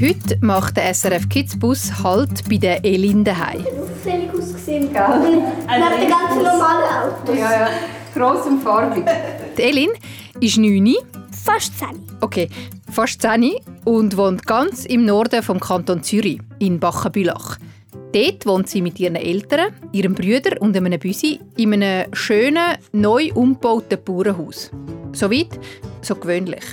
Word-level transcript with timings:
Heute 0.00 0.38
macht 0.42 0.76
der 0.76 0.92
SRF 0.92 1.28
Kids 1.28 1.58
Bus 1.58 1.90
Halt 2.02 2.48
bei 2.48 2.58
der 2.58 2.84
Elin 2.84 3.24
daheim. 3.24 3.64
auffällig 3.80 4.30
ausgesehen, 4.30 4.92
gell? 4.92 5.20
Neben 5.20 6.00
den 6.00 6.10
ganzen 6.10 6.42
normalen 6.42 6.84
Autos. 7.02 7.36
Ja, 7.38 7.50
ja, 7.50 7.68
gross 8.14 8.46
und 8.46 8.62
farbig. 8.62 9.04
Die 9.56 9.62
Elin 9.62 9.90
ist 10.40 10.58
9, 10.58 10.94
Fast 11.44 11.78
10. 11.78 11.88
okay, 12.20 12.48
fast 12.90 13.22
10 13.22 13.52
und 13.84 14.16
wohnt 14.16 14.46
ganz 14.46 14.84
im 14.84 15.04
Norden 15.06 15.42
vom 15.42 15.60
Kanton 15.60 16.02
Zürich, 16.02 16.40
in 16.58 16.78
Bachenbülach. 16.78 17.56
Dort 18.12 18.46
wohnt 18.46 18.68
sie 18.68 18.82
mit 18.82 18.98
ihren 19.00 19.16
Eltern, 19.16 19.72
ihrem 19.92 20.14
Brüder 20.14 20.60
und 20.60 20.76
einem 20.76 20.98
Büsi 20.98 21.40
in 21.56 21.72
einem 21.72 22.12
schönen, 22.14 22.76
neu 22.92 23.30
umgebauten 23.34 23.98
Bauernhaus. 24.04 24.70
Soweit, 25.12 25.58
so 26.02 26.14
gewöhnlich. 26.16 26.64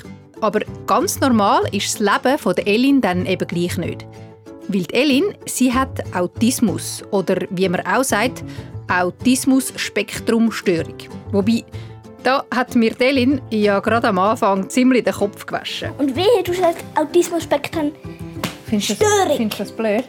Aber 0.44 0.60
ganz 0.88 1.20
normal 1.22 1.64
ist 1.72 1.94
das 1.94 2.00
Leben 2.02 2.38
von 2.38 2.54
der 2.54 2.68
Elin 2.68 3.00
dann 3.00 3.26
eben 3.26 3.48
gleich 3.48 3.78
nicht. 3.78 4.06
Weil 4.68 4.84
die 4.84 4.94
Elin, 4.94 5.24
sie 5.46 5.74
hat 5.74 6.04
Autismus 6.14 7.02
oder 7.12 7.48
wie 7.50 7.70
man 7.70 7.80
auch 7.86 8.04
sagt, 8.04 8.44
Autismus-Spektrum-Störung. 8.90 10.98
Wobei, 11.32 11.64
da 12.24 12.44
hat 12.54 12.76
mir 12.76 12.94
Elin 13.00 13.40
ja 13.52 13.80
gerade 13.80 14.10
am 14.10 14.20
Anfang 14.20 14.70
ziemlich 14.70 15.06
den 15.06 15.14
Kopf 15.14 15.46
gewaschen. 15.46 15.92
Und 15.98 16.14
wehe, 16.14 16.44
du 16.44 16.52
sagst 16.52 16.84
Autismus-Spektrum. 16.96 17.94
Findest 18.66 18.90
du 18.90 18.96
Störung. 18.96 19.28
das, 19.28 19.38
findest 19.38 19.60
du 19.60 19.64
das 19.64 19.72
blöd? 19.72 20.04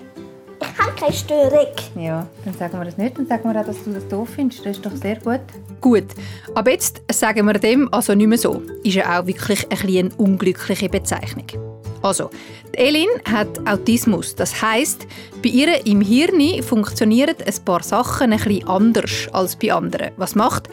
Ich 0.85 0.91
habe 0.91 1.01
keine 1.01 1.13
Störung. 1.15 1.67
Ja, 1.95 2.27
dann 2.45 2.53
sagen 2.53 2.79
wir 2.79 2.85
das 2.85 2.99
nicht. 2.99 3.17
Dann 3.17 3.27
sagen 3.27 3.51
wir 3.51 3.59
auch, 3.59 3.65
dass 3.65 3.83
du 3.85 3.93
das 3.95 4.07
doof 4.07 4.29
findest. 4.37 4.67
Das 4.67 4.77
ist 4.77 4.85
doch 4.85 4.95
sehr 4.95 5.17
gut. 5.17 5.41
Gut, 5.81 6.05
aber 6.55 6.73
jetzt 6.73 7.01
sagen 7.11 7.47
wir 7.47 7.55
dem 7.55 7.89
also 7.91 8.15
nicht 8.15 8.27
mehr 8.27 8.37
so. 8.37 8.61
Ist 8.83 8.97
ja 8.97 9.19
auch 9.19 9.27
wirklich 9.27 9.65
ein 9.65 9.69
bisschen 9.71 10.13
eine 10.13 10.15
unglückliche 10.17 10.91
Bezeichnung. 10.91 11.47
Also, 12.05 12.29
die 12.75 12.79
Elin 12.79 13.09
hat 13.25 13.49
Autismus. 13.67 14.35
Das 14.35 14.61
heißt, 14.61 15.07
bei 15.43 15.49
ihr 15.49 15.87
im 15.87 16.03
Hirn 16.03 16.63
funktionieren 16.63 17.35
ein 17.47 17.65
paar 17.65 17.83
Sachen 17.83 18.31
ein 18.33 18.39
bisschen 18.39 18.69
anders 18.69 19.29
als 19.33 19.57
bei 19.57 19.73
anderen. 19.73 20.11
Was 20.19 20.35
macht, 20.35 20.69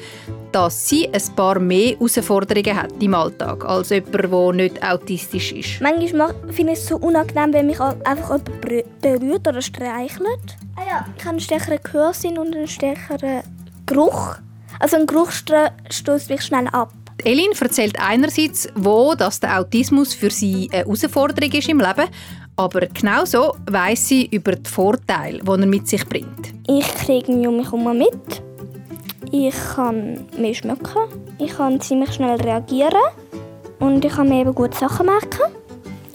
dass 0.52 0.90
sie 0.90 1.08
ein 1.08 1.22
paar 1.38 1.58
mehr 1.60 1.96
Herausforderungen 1.96 2.76
hat 2.76 2.92
im 3.02 3.14
Alltag 3.14 3.64
als 3.64 3.92
jemand, 3.92 4.14
der 4.14 4.52
nicht 4.52 4.84
autistisch 4.84 5.54
ist. 5.54 5.80
Manchmal 5.80 6.36
finde 6.50 6.74
ich 6.74 6.80
es 6.80 6.88
so 6.88 6.98
unangenehm, 6.98 7.54
wenn 7.54 7.68
mich 7.68 7.80
einfach 7.80 8.32
jemand 8.32 8.50
berü- 8.62 8.86
berührt 9.02 9.48
oder 9.48 9.62
streichelt. 9.62 10.58
Ah 10.76 10.82
ja. 10.86 11.06
Ich 11.18 11.24
habe 11.24 11.30
einen 11.30 11.40
stärkeren 11.40 11.80
Gehörsinn 11.82 12.38
und 12.38 12.54
einen 12.54 12.68
stärkeren 12.68 13.44
Geruch. 13.86 14.36
Also 14.80 14.98
ein 14.98 15.08
Geruch 15.08 15.32
stößt 15.32 16.30
mich 16.30 16.42
schnell 16.42 16.68
ab. 16.68 16.92
Elin 17.26 17.52
erzählt 17.60 17.98
einerseits, 18.00 18.68
wo 18.76 19.16
dass 19.16 19.40
der 19.40 19.60
Autismus 19.60 20.14
für 20.14 20.30
sie 20.30 20.70
eine 20.72 20.84
Herausforderung 20.84 21.52
ist 21.52 21.70
im 21.70 21.80
Leben, 21.80 22.10
aber 22.56 22.88
genauso 22.88 23.56
weiss 23.70 24.08
sie 24.08 24.26
über 24.28 24.56
die 24.56 24.70
Vorteile, 24.70 25.40
die 25.40 25.50
er 25.50 25.66
mit 25.66 25.88
sich 25.88 26.06
bringt. 26.08 26.54
Ich 26.68 26.88
kriege 26.96 27.32
mich 27.32 27.48
um 27.48 27.58
mich 27.58 27.66
herum 27.66 27.98
mit. 27.98 28.44
Ich 29.32 29.56
kann 29.76 30.26
mehr 30.38 30.54
schmecken. 30.54 31.08
Ich 31.40 31.56
kann 31.56 31.80
ziemlich 31.80 32.14
schnell 32.14 32.40
reagieren. 32.42 33.02
Und 33.80 34.04
ich 34.06 34.12
kann 34.12 34.30
mir 34.30 34.42
eben 34.42 34.54
gute 34.54 34.78
Sachen 34.78 35.08
merken. 35.08 35.56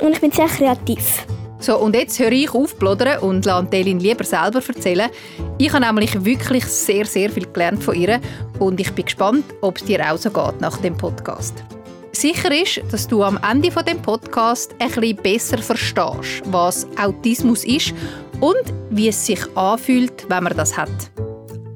Und 0.02 0.12
ich 0.12 0.20
bin 0.20 0.30
sehr 0.30 0.46
kreativ. 0.46 1.26
So, 1.58 1.78
und 1.78 1.96
jetzt 1.96 2.18
höre 2.18 2.32
ich 2.32 2.54
auf 2.54 2.76
und 3.22 3.44
lasse 3.44 3.68
Elin 3.72 3.98
lieber 3.98 4.24
selber 4.24 4.60
erzählen. 4.66 5.10
Ich 5.58 5.72
habe 5.72 5.86
nämlich 5.86 6.22
wirklich 6.22 6.66
sehr, 6.66 7.06
sehr 7.06 7.30
viel 7.30 7.46
gelernt 7.46 7.82
von 7.82 7.94
ihr 7.94 8.20
und 8.58 8.78
ich 8.78 8.92
bin 8.92 9.06
gespannt, 9.06 9.44
ob 9.62 9.78
es 9.78 9.84
dir 9.84 10.00
auch 10.12 10.18
so 10.18 10.30
geht 10.30 10.60
nach 10.60 10.76
dem 10.78 10.94
Podcast. 10.94 11.64
Sicher 12.12 12.50
ist, 12.52 12.82
dass 12.90 13.08
du 13.08 13.22
am 13.22 13.38
Ende 13.50 13.70
von 13.70 13.84
dem 13.84 14.00
Podcast 14.02 14.74
ein 14.78 14.90
bisschen 14.90 15.16
besser 15.16 15.58
verstehst, 15.58 16.42
was 16.46 16.86
Autismus 16.98 17.64
ist 17.64 17.94
und 18.40 18.64
wie 18.90 19.08
es 19.08 19.24
sich 19.24 19.40
anfühlt, 19.56 20.28
wenn 20.28 20.44
man 20.44 20.54
das 20.56 20.76
hat. 20.76 20.90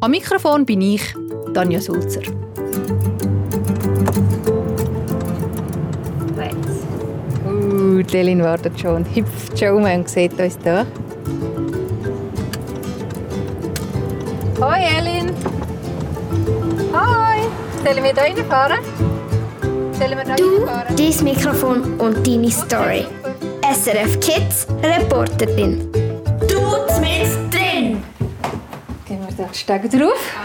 Am 0.00 0.10
Mikrofon 0.10 0.66
bin 0.66 0.82
ich, 0.82 1.14
Tanja 1.54 1.80
Sulzer. 1.80 2.22
Uh, 7.46 8.02
die 8.02 8.16
Elin 8.16 8.42
wartet 8.42 8.78
schon 8.78 9.06
hüpft 9.14 9.58
schon 9.58 9.76
um 9.76 9.84
und 9.84 10.08
sieht 10.08 10.38
uns 10.38 10.58
hier. 10.62 10.86
Hoi 14.60 14.82
Elin! 14.98 15.34
Hoi! 16.92 17.48
Sollen 17.82 18.04
wir 18.04 18.12
hier 18.12 18.22
reinfahren? 18.22 18.84
Sollen 19.92 20.18
wir 20.18 20.34
hier 20.34 20.36
reinfahren? 20.36 20.96
Dein 20.96 21.24
Mikrofon 21.24 21.98
und 21.98 22.26
deine 22.26 22.50
Story. 22.50 23.06
SRF 23.62 24.20
Kids 24.20 24.66
Reporterin. 24.82 25.90
Du 26.46 26.60
mit 27.00 27.54
drin! 27.54 28.04
Gehen 29.08 29.26
wir 29.26 29.34
da 29.34 29.54
Stege 29.54 29.88
drauf. 29.88 30.36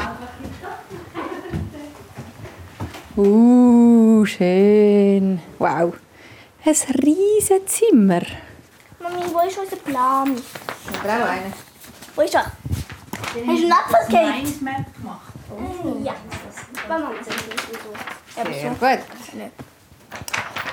Uh, 3.17 4.23
schön. 4.25 5.41
Wow. 5.59 5.93
Ein 6.63 6.75
riesiges 7.03 7.65
Zimmer. 7.65 8.21
Mami, 8.97 9.25
wo 9.33 9.45
ist 9.45 9.59
unser 9.59 9.75
Plan? 9.75 10.37
Ich 10.37 10.99
brauche 11.01 11.29
einen. 11.29 11.53
Wo 12.15 12.21
ist 12.21 12.33
er? 12.33 12.49
Hast 13.35 13.45
du 13.45 13.51
einen 13.51 13.71
Apfelcake? 13.71 14.47
Ja. 16.03 16.15
Mama, 16.87 17.11
Sehr 18.51 18.69
gut. 18.69 19.05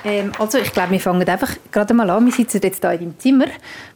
Ähm, 0.05 0.31
also 0.37 0.57
ich 0.57 0.71
glaube, 0.71 0.91
wir 0.91 0.99
fangen 0.99 1.27
einfach 1.27 1.51
gerade 1.71 1.93
mal 1.93 2.09
an. 2.09 2.25
Wir 2.25 2.33
sitzen 2.33 2.61
jetzt 2.61 2.81
hier 2.81 2.91
in 2.91 2.99
deinem 2.99 3.19
Zimmer. 3.19 3.45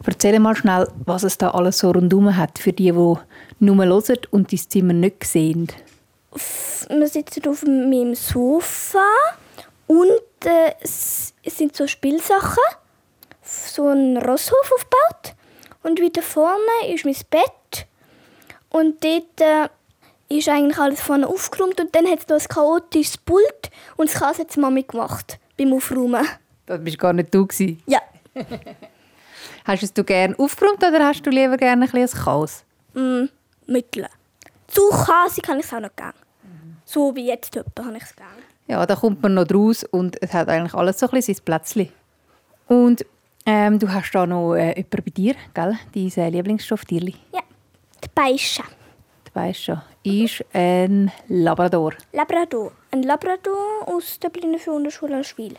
Erzähl 0.06 0.38
mal 0.38 0.56
schnell, 0.56 0.88
was 1.04 1.22
es 1.22 1.38
da 1.38 1.50
alles 1.50 1.78
so 1.78 1.90
rundherum 1.90 2.34
hat, 2.36 2.58
für 2.58 2.72
die, 2.72 2.92
die 2.92 2.92
nur 2.92 3.84
hören 3.84 4.18
und 4.30 4.52
dein 4.52 4.58
Zimmer 4.58 4.92
nicht 4.92 5.24
sehen. 5.24 5.68
Wir 6.88 7.08
sitzen 7.08 7.46
auf 7.48 7.62
meinem 7.62 8.14
Sofa 8.14 9.06
und 9.86 10.44
äh, 10.44 10.74
es 10.80 11.34
sind 11.44 11.74
so 11.74 11.86
Spielsachen. 11.86 12.62
So 13.42 13.88
ein 13.88 14.18
Rosshof 14.18 14.72
aufgebaut. 14.74 15.34
Und 15.82 16.02
weiter 16.02 16.22
vorne 16.22 16.92
ist 16.92 17.04
mein 17.04 17.16
Bett. 17.30 17.52
Und 18.70 19.02
dort 19.02 19.40
äh, 19.40 19.68
ist 20.28 20.48
eigentlich 20.48 20.78
alles 20.78 21.00
vorne 21.00 21.26
aufgeräumt. 21.26 21.80
Und 21.80 21.94
dann 21.94 22.06
hat 22.06 22.20
es 22.20 22.28
noch 22.28 22.38
ein 22.40 22.48
chaotisches 22.48 23.16
Pult. 23.18 23.70
Und 23.96 24.10
das 24.10 24.20
Chaos 24.20 24.38
hat 24.38 24.54
die 24.54 24.60
Mami 24.60 24.82
gemacht 24.82 25.38
beim 25.56 25.72
Aufräumen. 25.72 26.26
Das 26.66 26.82
bist 26.84 26.98
gar 26.98 27.12
nicht 27.12 27.34
du 27.34 27.46
gewesen. 27.46 27.82
Ja, 27.86 28.00
Hast 29.64 29.82
du 29.82 29.86
es 29.86 29.92
du 29.92 30.02
gerne 30.04 30.34
aufgeräumt 30.38 30.78
oder 30.82 31.04
hast 31.06 31.22
du 31.26 31.30
lieber 31.30 31.56
gerne 31.56 31.84
ein 31.84 31.90
bisschen 31.90 32.20
Chaos? 32.24 32.64
mm, 32.94 33.24
mittel. 33.66 34.06
Zu 34.66 34.82
chaosig 34.90 35.42
kann 35.44 35.58
ich 35.58 35.66
es 35.66 35.72
auch 35.74 35.80
noch 35.80 35.94
gerne. 35.94 36.14
So 36.84 37.14
wie 37.14 37.26
jetzt 37.26 37.54
etwa 37.54 37.84
habe 37.84 37.96
ich 37.98 38.02
es 38.02 38.16
gerne. 38.16 38.30
Ja, 38.66 38.84
da 38.86 38.96
kommt 38.96 39.22
man 39.22 39.34
noch 39.34 39.44
draus 39.46 39.84
und 39.84 40.20
es 40.22 40.32
hat 40.32 40.48
eigentlich 40.48 40.72
alles 40.74 40.98
so 40.98 41.06
ein 41.06 41.10
bisschen 41.12 41.34
sein 41.34 41.44
Plätzchen. 41.44 41.88
Und 42.66 43.04
ähm, 43.44 43.78
du 43.78 43.92
hast 43.92 44.10
da 44.12 44.26
noch 44.26 44.54
äh, 44.54 44.68
jemanden 44.68 45.02
bei 45.04 45.10
dir, 45.10 45.34
gell? 45.54 45.78
Dein 45.94 46.24
äh, 46.24 46.30
Lieblingsstofftierli. 46.30 47.14
Ja, 47.34 47.40
die 48.04 48.08
Beischen. 48.14 48.64
Du 49.24 49.34
weißt 49.40 49.64
schon, 49.64 49.80
ist 50.02 50.44
ein 50.52 51.10
Labrador. 51.28 51.92
Labrador. 52.12 52.72
Ein 52.90 53.02
Labrador 53.02 53.86
aus 53.86 54.18
der 54.20 54.30
Blinden 54.30 54.58
für 54.58 54.72
Unterschule 54.72 55.22
Schwil. 55.24 55.54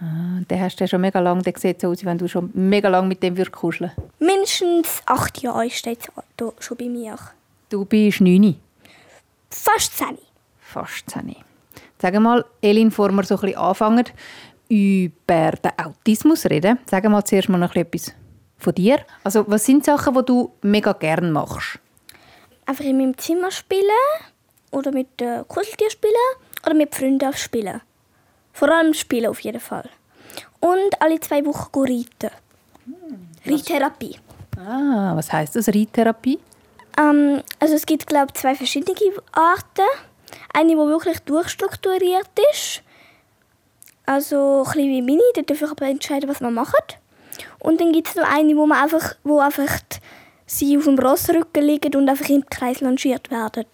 Ah, 0.00 0.40
Den 0.50 0.60
hast 0.60 0.76
du 0.80 0.84
ja 0.84 0.88
schon 0.88 1.00
mega 1.00 1.20
lange. 1.20 1.42
Der 1.42 1.54
sieht 1.56 1.80
so 1.80 1.88
aus, 1.88 2.04
wenn 2.04 2.18
du 2.18 2.28
schon 2.28 2.50
mega 2.54 2.88
lange 2.88 3.08
mit 3.08 3.22
dem 3.22 3.36
würdest 3.36 3.52
kuscheln 3.56 3.92
Mindestens 4.18 5.00
acht 5.06 5.40
Jahre 5.42 5.70
steht 5.70 6.00
es 6.00 6.64
schon 6.64 6.76
bei 6.76 6.86
mir. 6.88 7.16
Du 7.70 7.84
bist 7.84 8.20
9, 8.20 8.56
Fast 9.50 9.96
zehn. 9.96 10.18
fast 10.60 11.08
10. 11.10 11.36
Sag 11.98 12.18
mal, 12.18 12.44
Elin, 12.60 12.88
bevor 12.88 13.10
wir 13.12 13.22
so 13.22 13.36
ein 13.36 13.40
bisschen 13.42 13.58
anfangen, 13.58 14.04
über 14.68 15.52
den 15.52 15.70
Autismus 15.78 16.46
reden, 16.46 16.78
sag 16.90 17.04
mal 17.08 17.24
zuerst 17.24 17.48
mal 17.48 17.58
noch 17.58 17.74
etwas 17.76 18.12
von 18.62 18.74
dir. 18.74 19.00
Also, 19.24 19.44
was 19.48 19.64
sind 19.64 19.84
Sachen, 19.84 20.14
die 20.14 20.24
du 20.24 20.52
mega 20.62 20.92
gerne 20.92 21.30
machst? 21.30 21.78
Einfach 22.66 22.84
in 22.84 22.98
meinem 22.98 23.18
Zimmer 23.18 23.50
spielen 23.50 24.06
oder 24.70 24.92
mit 24.92 25.20
äh, 25.20 25.44
Kuscheltier 25.46 25.90
spielen 25.90 26.14
oder 26.64 26.74
mit 26.74 26.94
Freunden 26.94 27.32
spielen. 27.34 27.80
Vor 28.52 28.70
allem 28.70 28.94
spielen 28.94 29.26
auf 29.30 29.40
jeden 29.40 29.60
Fall. 29.60 29.88
Und 30.60 31.00
alle 31.00 31.18
zwei 31.20 31.44
Wochen 31.44 31.70
reiten. 31.74 32.30
Reittherapie. 33.44 34.18
Ah, 34.56 35.12
was 35.16 35.32
heißt 35.32 35.56
das, 35.56 35.68
Reittherapie? 35.68 36.38
Ähm, 36.98 37.42
also 37.58 37.74
es 37.74 37.86
gibt 37.86 38.06
glaube 38.06 38.28
ich 38.34 38.40
zwei 38.40 38.54
verschiedene 38.54 38.94
Arten. 39.32 39.88
Eine, 40.54 40.70
die 40.70 40.76
wirklich 40.76 41.18
durchstrukturiert 41.20 42.30
ist. 42.52 42.82
Also 44.06 44.58
ein 44.58 44.64
bisschen 44.64 44.90
wie 44.90 45.02
meine, 45.02 45.22
da 45.34 45.42
darf 45.42 45.62
ich 45.62 45.70
aber 45.70 45.86
entscheiden, 45.86 46.28
was 46.28 46.40
man 46.40 46.54
macht. 46.54 46.98
Und 47.58 47.80
dann 47.80 47.92
gibt 47.92 48.08
es 48.08 48.14
noch 48.16 48.28
eine, 48.30 48.56
wo 48.56 48.66
man 48.66 48.82
einfach, 48.82 49.14
wo 49.24 49.38
einfach 49.40 49.80
die- 49.80 49.98
sie 50.46 50.76
auf 50.76 50.84
dem 50.84 50.98
Rossrücken 50.98 51.62
liegen 51.64 51.94
und 51.96 52.08
einfach 52.08 52.28
im 52.28 52.44
Kreis 52.48 52.80
longiert 52.80 53.30
werden. 53.30 53.66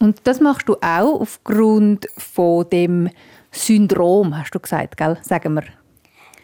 Und 0.00 0.20
das 0.24 0.40
machst 0.40 0.68
du 0.68 0.74
auch 0.80 1.20
aufgrund 1.20 2.06
von 2.16 2.68
dem 2.70 3.10
Syndrom, 3.50 4.36
hast 4.36 4.54
du 4.54 4.60
gesagt, 4.60 4.96
gell? 4.96 5.16
Sagen 5.22 5.54
wir. 5.54 5.64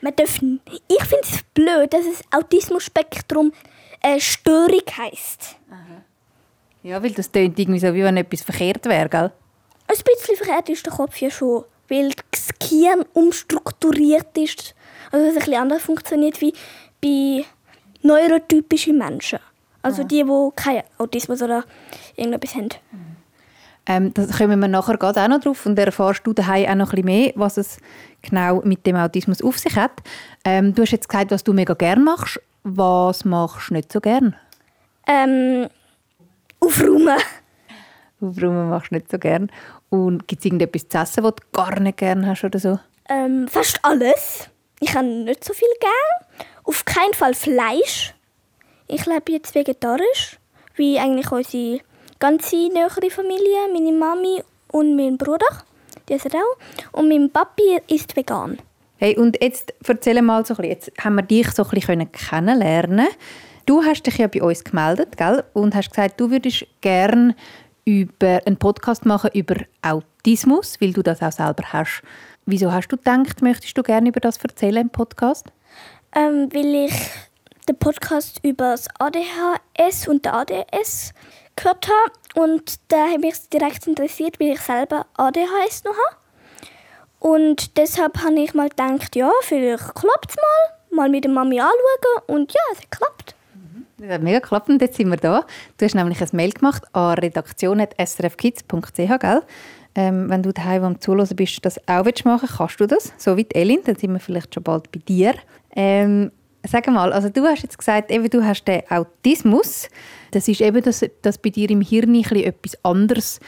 man 0.02 0.14
darf, 0.16 0.36
ich 0.36 1.04
finde 1.04 1.24
es 1.24 1.42
blöd, 1.54 1.92
dass 1.92 2.06
es 2.06 2.22
Autismus-Spektrum 2.30 3.52
äh, 4.02 4.18
Störung 4.20 4.80
heisst. 4.96 5.56
Ja, 6.82 7.02
weil 7.02 7.10
das 7.10 7.30
klingt 7.30 7.58
irgendwie 7.58 7.80
so, 7.80 7.92
wie 7.92 8.02
wenn 8.02 8.16
etwas 8.16 8.40
verkehrt 8.42 8.86
wäre, 8.86 9.08
gell? 9.10 9.30
Ein 9.88 9.96
bisschen 10.04 10.36
verkehrt 10.36 10.68
ist 10.70 10.86
der 10.86 10.92
Kopf 10.94 11.16
ja 11.20 11.30
schon, 11.30 11.64
weil 11.88 12.12
das 12.30 12.48
Gehirn 12.58 13.04
umstrukturiert 13.12 14.38
ist. 14.38 14.74
Also 15.10 15.26
dass 15.26 15.34
es 15.34 15.36
ein 15.36 15.44
bisschen 15.46 15.62
anders 15.62 15.82
funktioniert 15.82 16.40
wie 16.40 16.52
bei 17.00 17.44
neurotypischen 18.02 18.98
Menschen. 18.98 19.38
Also 19.82 20.04
die, 20.04 20.24
die 20.24 20.50
keinen 20.56 20.82
Autismus 20.98 21.42
oder 21.42 21.64
irgendetwas 22.16 22.54
haben. 22.54 22.68
Ähm, 23.86 24.12
da 24.14 24.26
kommen 24.26 24.60
wir 24.60 24.68
nachher 24.68 24.98
gerade 24.98 25.22
auch 25.22 25.28
noch 25.28 25.40
drauf 25.40 25.64
und 25.66 25.78
erfährst 25.78 26.26
du 26.26 26.32
daheim 26.32 26.68
auch 26.68 26.74
noch 26.74 26.92
ein 26.92 27.02
bisschen 27.02 27.04
mehr, 27.06 27.32
was 27.34 27.56
es 27.56 27.78
genau 28.22 28.60
mit 28.62 28.86
dem 28.86 28.96
Autismus 28.96 29.42
auf 29.42 29.58
sich 29.58 29.74
hat. 29.74 30.02
Ähm, 30.44 30.74
du 30.74 30.82
hast 30.82 30.92
jetzt 30.92 31.08
gesagt, 31.08 31.30
was 31.30 31.44
du 31.44 31.52
mega 31.52 31.74
gerne 31.74 32.02
machst. 32.02 32.40
Was 32.62 33.24
machst 33.24 33.70
du 33.70 33.74
nicht 33.74 33.90
so 33.90 34.00
gern? 34.00 34.36
Ähm, 35.08 35.68
aufräumen. 36.60 37.18
Aufräumen 38.20 38.68
machst 38.68 38.90
du 38.90 38.96
nicht 38.96 39.10
so 39.10 39.18
gern. 39.18 39.50
Und 39.88 40.28
gibt 40.28 40.40
es 40.40 40.44
irgendetwas 40.44 40.86
zu 40.88 40.98
essen, 40.98 41.24
was 41.24 41.34
du 41.36 41.42
gar 41.52 41.80
nicht 41.80 41.96
gern 41.96 42.26
hast 42.26 42.44
oder 42.44 42.58
so? 42.58 42.78
Ähm, 43.08 43.48
fast 43.48 43.82
alles. 43.82 44.50
Ich 44.80 44.94
habe 44.94 45.06
nicht 45.06 45.44
so 45.44 45.52
viel 45.52 45.68
gern. 45.78 46.46
Auf 46.64 46.84
keinen 46.84 47.14
Fall 47.14 47.34
Fleisch. 47.34 48.14
Ich 48.88 49.06
lebe 49.06 49.32
jetzt 49.32 49.54
vegetarisch, 49.54 50.38
wie 50.74 50.98
eigentlich 50.98 51.30
unsere 51.30 51.80
ganze 52.18 52.56
nähere 52.68 53.10
Familie, 53.10 53.68
meine 53.72 53.92
Mami 53.92 54.42
und 54.72 54.96
mein 54.96 55.16
Bruder. 55.16 55.46
Die 56.08 56.14
essen 56.14 56.32
auch. 56.32 56.98
Und 56.98 57.08
mein 57.08 57.30
Papi 57.30 57.80
ist 57.88 58.16
vegan. 58.16 58.58
Hey, 58.96 59.16
und 59.16 59.42
jetzt 59.42 59.72
erzähl 59.86 60.20
mal 60.22 60.44
so 60.44 60.54
ein 60.54 60.56
bisschen, 60.56 60.72
jetzt 60.72 60.92
haben 61.04 61.14
wir 61.14 61.22
dich 61.22 61.50
so 61.52 61.62
ein 61.64 61.70
bisschen 61.70 62.12
kennenlernen 62.12 63.08
Du 63.66 63.84
hast 63.84 64.02
dich 64.02 64.18
ja 64.18 64.26
bei 64.26 64.42
uns 64.42 64.64
gemeldet, 64.64 65.16
gell? 65.16 65.44
Und 65.52 65.76
hast 65.76 65.90
gesagt, 65.90 66.18
du 66.20 66.28
würdest 66.30 66.66
gerne 66.80 67.36
über 67.84 68.40
einen 68.44 68.56
Podcast 68.56 69.06
machen 69.06 69.30
über 69.32 69.56
Autismus, 69.82 70.80
weil 70.80 70.92
du 70.92 71.02
das 71.02 71.22
auch 71.22 71.30
selber 71.30 71.62
hast. 71.72 72.02
Wieso 72.50 72.72
hast 72.72 72.88
du 72.88 72.96
gedacht, 72.96 73.42
möchtest 73.42 73.78
du 73.78 73.84
gerne 73.84 74.08
über 74.08 74.18
das 74.18 74.36
erzählen 74.38 74.78
im 74.78 74.90
Podcast? 74.90 75.46
Ähm, 76.16 76.48
weil 76.52 76.86
ich 76.86 77.10
den 77.68 77.76
Podcast 77.76 78.40
über 78.42 78.72
das 78.72 78.88
ADHS 78.98 80.08
und 80.08 80.24
der 80.24 80.34
ADS 80.34 81.14
gehört 81.54 81.86
habe 81.86 82.44
und 82.44 82.80
da 82.88 83.06
hat 83.06 83.20
mich 83.20 83.48
direkt 83.50 83.86
interessiert, 83.86 84.40
weil 84.40 84.54
ich 84.54 84.60
selber 84.60 85.06
ADHS 85.16 85.84
noch 85.84 85.92
habe. 85.92 86.16
Und 87.20 87.76
deshalb 87.76 88.20
habe 88.24 88.40
ich 88.40 88.52
mal 88.52 88.68
gedacht, 88.68 89.14
ja, 89.14 89.30
vielleicht 89.42 89.94
klappt 89.94 90.30
es 90.30 90.36
mal. 90.36 90.78
Mal 90.90 91.08
mit 91.08 91.22
der 91.22 91.30
Mami 91.30 91.60
anschauen 91.60 92.24
und 92.26 92.52
ja, 92.52 92.60
es 92.72 92.78
hat 92.78 92.90
geklappt. 92.90 93.36
Das 93.98 94.10
hat 94.10 94.22
mega 94.22 94.40
geklappt 94.40 94.68
und 94.70 94.82
jetzt 94.82 94.96
sind 94.96 95.08
wir 95.08 95.18
da. 95.18 95.44
Du 95.78 95.84
hast 95.84 95.94
nämlich 95.94 96.20
ein 96.20 96.28
Mail 96.32 96.50
gemacht 96.50 96.82
an 96.94 97.14
redaktion.srfkids.ch, 97.14 99.20
gell? 99.20 99.42
Ähm, 99.94 100.30
wenn 100.30 100.42
du 100.42 100.52
daheim 100.52 100.84
am 100.84 101.00
Zuhören 101.00 101.34
bist, 101.34 101.64
das 101.64 101.76
auch 101.88 102.04
willst 102.04 102.24
machen 102.24 102.48
kannst 102.48 102.78
du 102.80 102.86
das, 102.86 103.12
so 103.16 103.36
wie 103.36 103.46
Elin, 103.52 103.80
dann 103.84 103.96
sind 103.96 104.12
wir 104.12 104.20
vielleicht 104.20 104.54
schon 104.54 104.62
bald 104.62 104.90
bei 104.92 105.00
dir. 105.00 105.34
Ähm, 105.74 106.30
sag 106.66 106.86
mal, 106.88 107.12
also 107.12 107.28
du 107.28 107.44
hast 107.44 107.62
jetzt 107.62 107.78
gesagt, 107.78 108.10
eben, 108.10 108.28
du 108.28 108.44
hast 108.44 108.64
den 108.64 108.82
Autismus. 108.88 109.88
Das 110.30 110.48
ist 110.48 110.60
eben, 110.60 110.82
dass, 110.82 111.04
dass 111.22 111.38
bei 111.38 111.50
dir 111.50 111.70
im 111.70 111.80
Hirn 111.80 112.14
etwas 112.14 112.84
anderes 112.84 113.40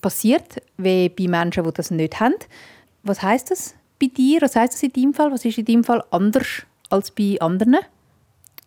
passiert, 0.00 0.62
wie 0.76 1.08
bei 1.08 1.28
Menschen, 1.28 1.64
die 1.64 1.72
das 1.72 1.90
nicht 1.90 2.20
haben. 2.20 2.34
Was 3.02 3.22
heißt 3.22 3.50
das 3.50 3.74
bei 4.00 4.06
dir? 4.06 4.40
Was 4.42 4.56
heißt 4.56 4.74
das 4.74 4.82
in 4.82 4.92
deinem 4.92 5.14
Fall? 5.14 5.32
Was 5.32 5.44
ist 5.44 5.58
in 5.58 5.64
deinem 5.64 5.84
Fall 5.84 6.02
anders 6.10 6.46
als 6.90 7.10
bei 7.10 7.36
anderen? 7.40 7.78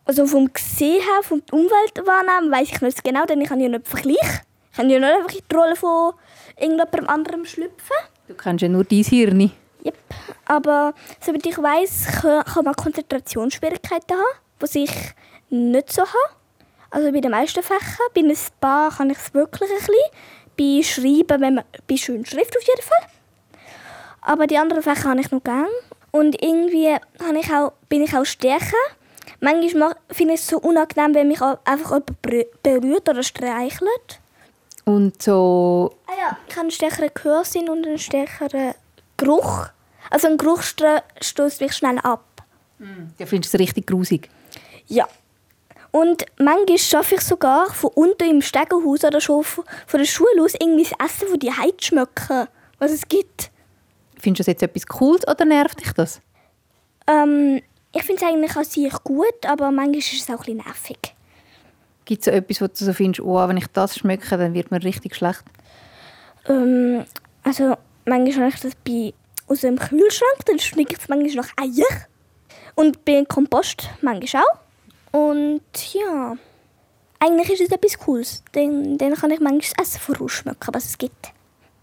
Also 0.05 0.25
vom 0.25 0.51
Gesehen 0.51 1.01
her, 1.01 1.21
vom 1.21 1.41
Umweltwahrnehmen, 1.51 2.51
weiß 2.51 2.69
ich 2.71 2.81
nicht 2.81 3.03
genau, 3.03 3.25
denn 3.25 3.41
ich 3.41 3.49
kann 3.49 3.59
ja 3.59 3.67
nicht 3.67 3.87
vergleichen. 3.87 4.41
Ich 4.71 4.77
kann 4.77 4.89
ja 4.89 4.99
nicht 4.99 5.11
einfach 5.11 5.33
in 5.33 5.41
die 5.51 5.55
Rolle 5.55 5.75
von 5.75 6.13
irgendjemand 6.59 7.09
anderem 7.09 7.45
schlüpfen. 7.45 7.95
Du 8.27 8.33
kennst 8.33 8.61
ja 8.61 8.69
nur 8.69 8.83
dein 8.83 9.03
Hirn. 9.03 9.51
Yep. 9.85 9.95
Aber 10.45 10.93
soweit 11.21 11.45
ich 11.45 11.57
weiß, 11.57 12.21
kann 12.21 12.65
man 12.65 12.75
Konzentrationsschwierigkeiten 12.75 14.17
haben, 14.17 14.39
was 14.59 14.75
ich 14.75 14.91
nicht 15.49 15.91
so 15.91 16.01
habe. 16.01 16.35
Also 16.89 17.11
bei 17.11 17.21
den 17.21 17.31
meisten 17.31 17.63
Fächern. 17.63 18.07
Bei 18.13 18.21
ein 18.21 18.37
paar 18.59 18.91
kann 18.95 19.09
ich 19.09 19.17
es 19.17 19.33
wirklich 19.33 19.69
ein 19.69 19.77
bisschen. 19.77 19.95
Bei 20.57 20.83
Schreiben, 20.83 21.41
wenn 21.41 21.55
man, 21.55 21.65
bei 21.87 21.97
schöner 21.97 22.25
Schrift 22.25 22.55
auf 22.57 22.63
jeden 22.63 22.81
Fall. 22.81 23.07
Aber 24.21 24.47
die 24.47 24.57
anderen 24.57 24.83
Fächer 24.83 25.09
habe 25.09 25.21
ich 25.21 25.31
noch 25.31 25.43
gern. 25.43 25.67
Und 26.11 26.41
irgendwie 26.41 26.93
habe 26.93 27.39
ich 27.39 27.51
auch, 27.53 27.73
bin 27.89 28.03
ich 28.03 28.15
auch 28.15 28.25
stärker. 28.25 28.75
Manchmal 29.39 29.95
finde 30.09 30.33
ich 30.33 30.39
es 30.39 30.47
so 30.47 30.57
unangenehm, 30.57 31.13
wenn 31.13 31.27
mich 31.27 31.41
einfach 31.41 31.91
jemand 31.91 32.63
berührt 32.63 33.07
oder 33.07 33.23
streichelt. 33.23 34.19
Und 34.87 35.21
so... 35.21 35.97
Ah 36.07 36.13
ja, 36.17 36.37
ich 36.47 36.53
habe 36.53 36.61
einen 36.61 36.71
stärkeren 36.71 37.09
Gehörsinn 37.13 37.67
und 37.67 37.85
einen 37.85 37.97
stärkeren 37.97 38.73
Geruch. 39.17 39.67
Also 40.09 40.27
ein 40.27 40.37
Geruch 40.37 40.61
stößt 40.63 41.59
mich 41.59 41.73
schnell 41.73 41.99
ab. 41.99 42.23
Mm. 42.79 43.07
Ja, 43.17 43.25
findest 43.25 43.53
du 43.53 43.57
es 43.57 43.61
richtig 43.61 43.85
grusig? 43.85 44.29
Ja. 44.87 45.05
Und 45.91 46.23
manchmal 46.39 46.77
schaffe 46.77 47.15
ich 47.15 47.21
sogar 47.21 47.69
von 47.73 47.89
unten 47.95 48.29
im 48.29 48.41
Stegenhaus 48.41 49.03
oder 49.03 49.19
schon 49.19 49.43
von 49.43 49.65
der 49.91 50.05
Schule 50.05 50.41
aus 50.41 50.53
irgendwie 50.53 50.85
das 50.85 50.93
Essen 51.05 51.27
von 51.27 51.39
die 51.39 51.51
Heid 51.51 51.83
schmecken, 51.83 52.47
was 52.79 52.91
es 52.91 53.05
gibt. 53.09 53.51
Findest 54.17 54.39
du 54.39 54.43
das 54.43 54.47
jetzt 54.47 54.63
etwas 54.63 54.87
Cooles 54.87 55.27
oder 55.27 55.43
nervt 55.43 55.81
dich 55.81 55.91
das? 55.91 56.21
Ähm, 57.07 57.61
ich 57.93 58.03
finde 58.03 58.23
es 58.23 58.29
eigentlich 58.29 58.55
an 58.55 58.63
sich 58.63 59.03
gut, 59.03 59.45
aber 59.45 59.69
manchmal 59.69 59.97
ist 59.97 60.13
es 60.13 60.29
auch 60.29 60.35
ein 60.35 60.37
bisschen 60.37 60.57
nervig. 60.57 61.16
Gibt 62.07 62.21
es 62.21 62.25
so 62.25 62.31
etwas, 62.31 62.61
wo 62.61 62.67
du 62.67 62.73
so 62.73 62.93
findest, 62.93 63.19
oh, 63.19 63.35
wenn 63.49 63.57
ich 63.57 63.67
das 63.67 63.97
schmecke, 63.97 64.37
dann 64.37 64.53
wird 64.53 64.71
mir 64.71 64.81
richtig 64.81 65.13
schlecht? 65.13 65.43
Ähm, 66.47 67.03
also 67.43 67.75
manchmal 68.05 68.47
ich 68.47 68.61
das 68.61 68.71
bei, 68.75 69.13
aus 69.49 69.59
dem 69.59 69.77
Kühlschrank, 69.77 70.45
dann 70.45 70.57
schmeckt 70.57 71.01
es 71.01 71.09
manchmal 71.09 71.43
nach 71.43 71.51
Eier. 71.61 72.07
Und 72.75 73.03
bei 73.03 73.25
Kompost 73.25 73.89
manchmal 74.01 74.41
auch. 74.43 75.19
Und 75.19 75.61
ja, 75.93 76.37
eigentlich 77.19 77.49
ist 77.49 77.63
es 77.63 77.71
etwas 77.71 77.99
Cooles. 77.99 78.41
Dann, 78.53 78.97
dann 78.97 79.13
kann 79.15 79.31
ich 79.31 79.41
manchmal 79.41 79.59
das 79.59 79.73
Essen 79.77 79.99
vorausschmecken, 79.99 80.73
was 80.73 80.85
es 80.85 80.97
gibt. 80.97 81.33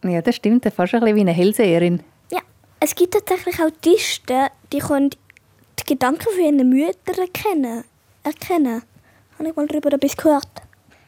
Ja, 0.04 0.22
das 0.22 0.36
stimmt. 0.36 0.64
Fast 0.64 0.94
ein 0.94 1.00
bisschen 1.00 1.16
wie 1.16 1.20
eine 1.20 1.32
Hellseherin. 1.32 2.00
Ja, 2.32 2.40
es 2.80 2.94
gibt 2.94 3.12
tatsächlich 3.12 3.60
Autisten, 3.60 4.46
die 4.72 4.78
können 4.78 5.10
die 5.10 5.84
Gedanken 5.84 6.32
von 6.32 6.40
ihren 6.40 6.66
Müttern 6.66 7.18
erkennen. 7.18 7.84
erkennen. 8.22 8.84
Habe 9.38 9.48
ich 9.48 9.56
mal 9.56 9.66
darüber 9.66 9.92
etwas 9.92 10.16
gehört. 10.16 10.48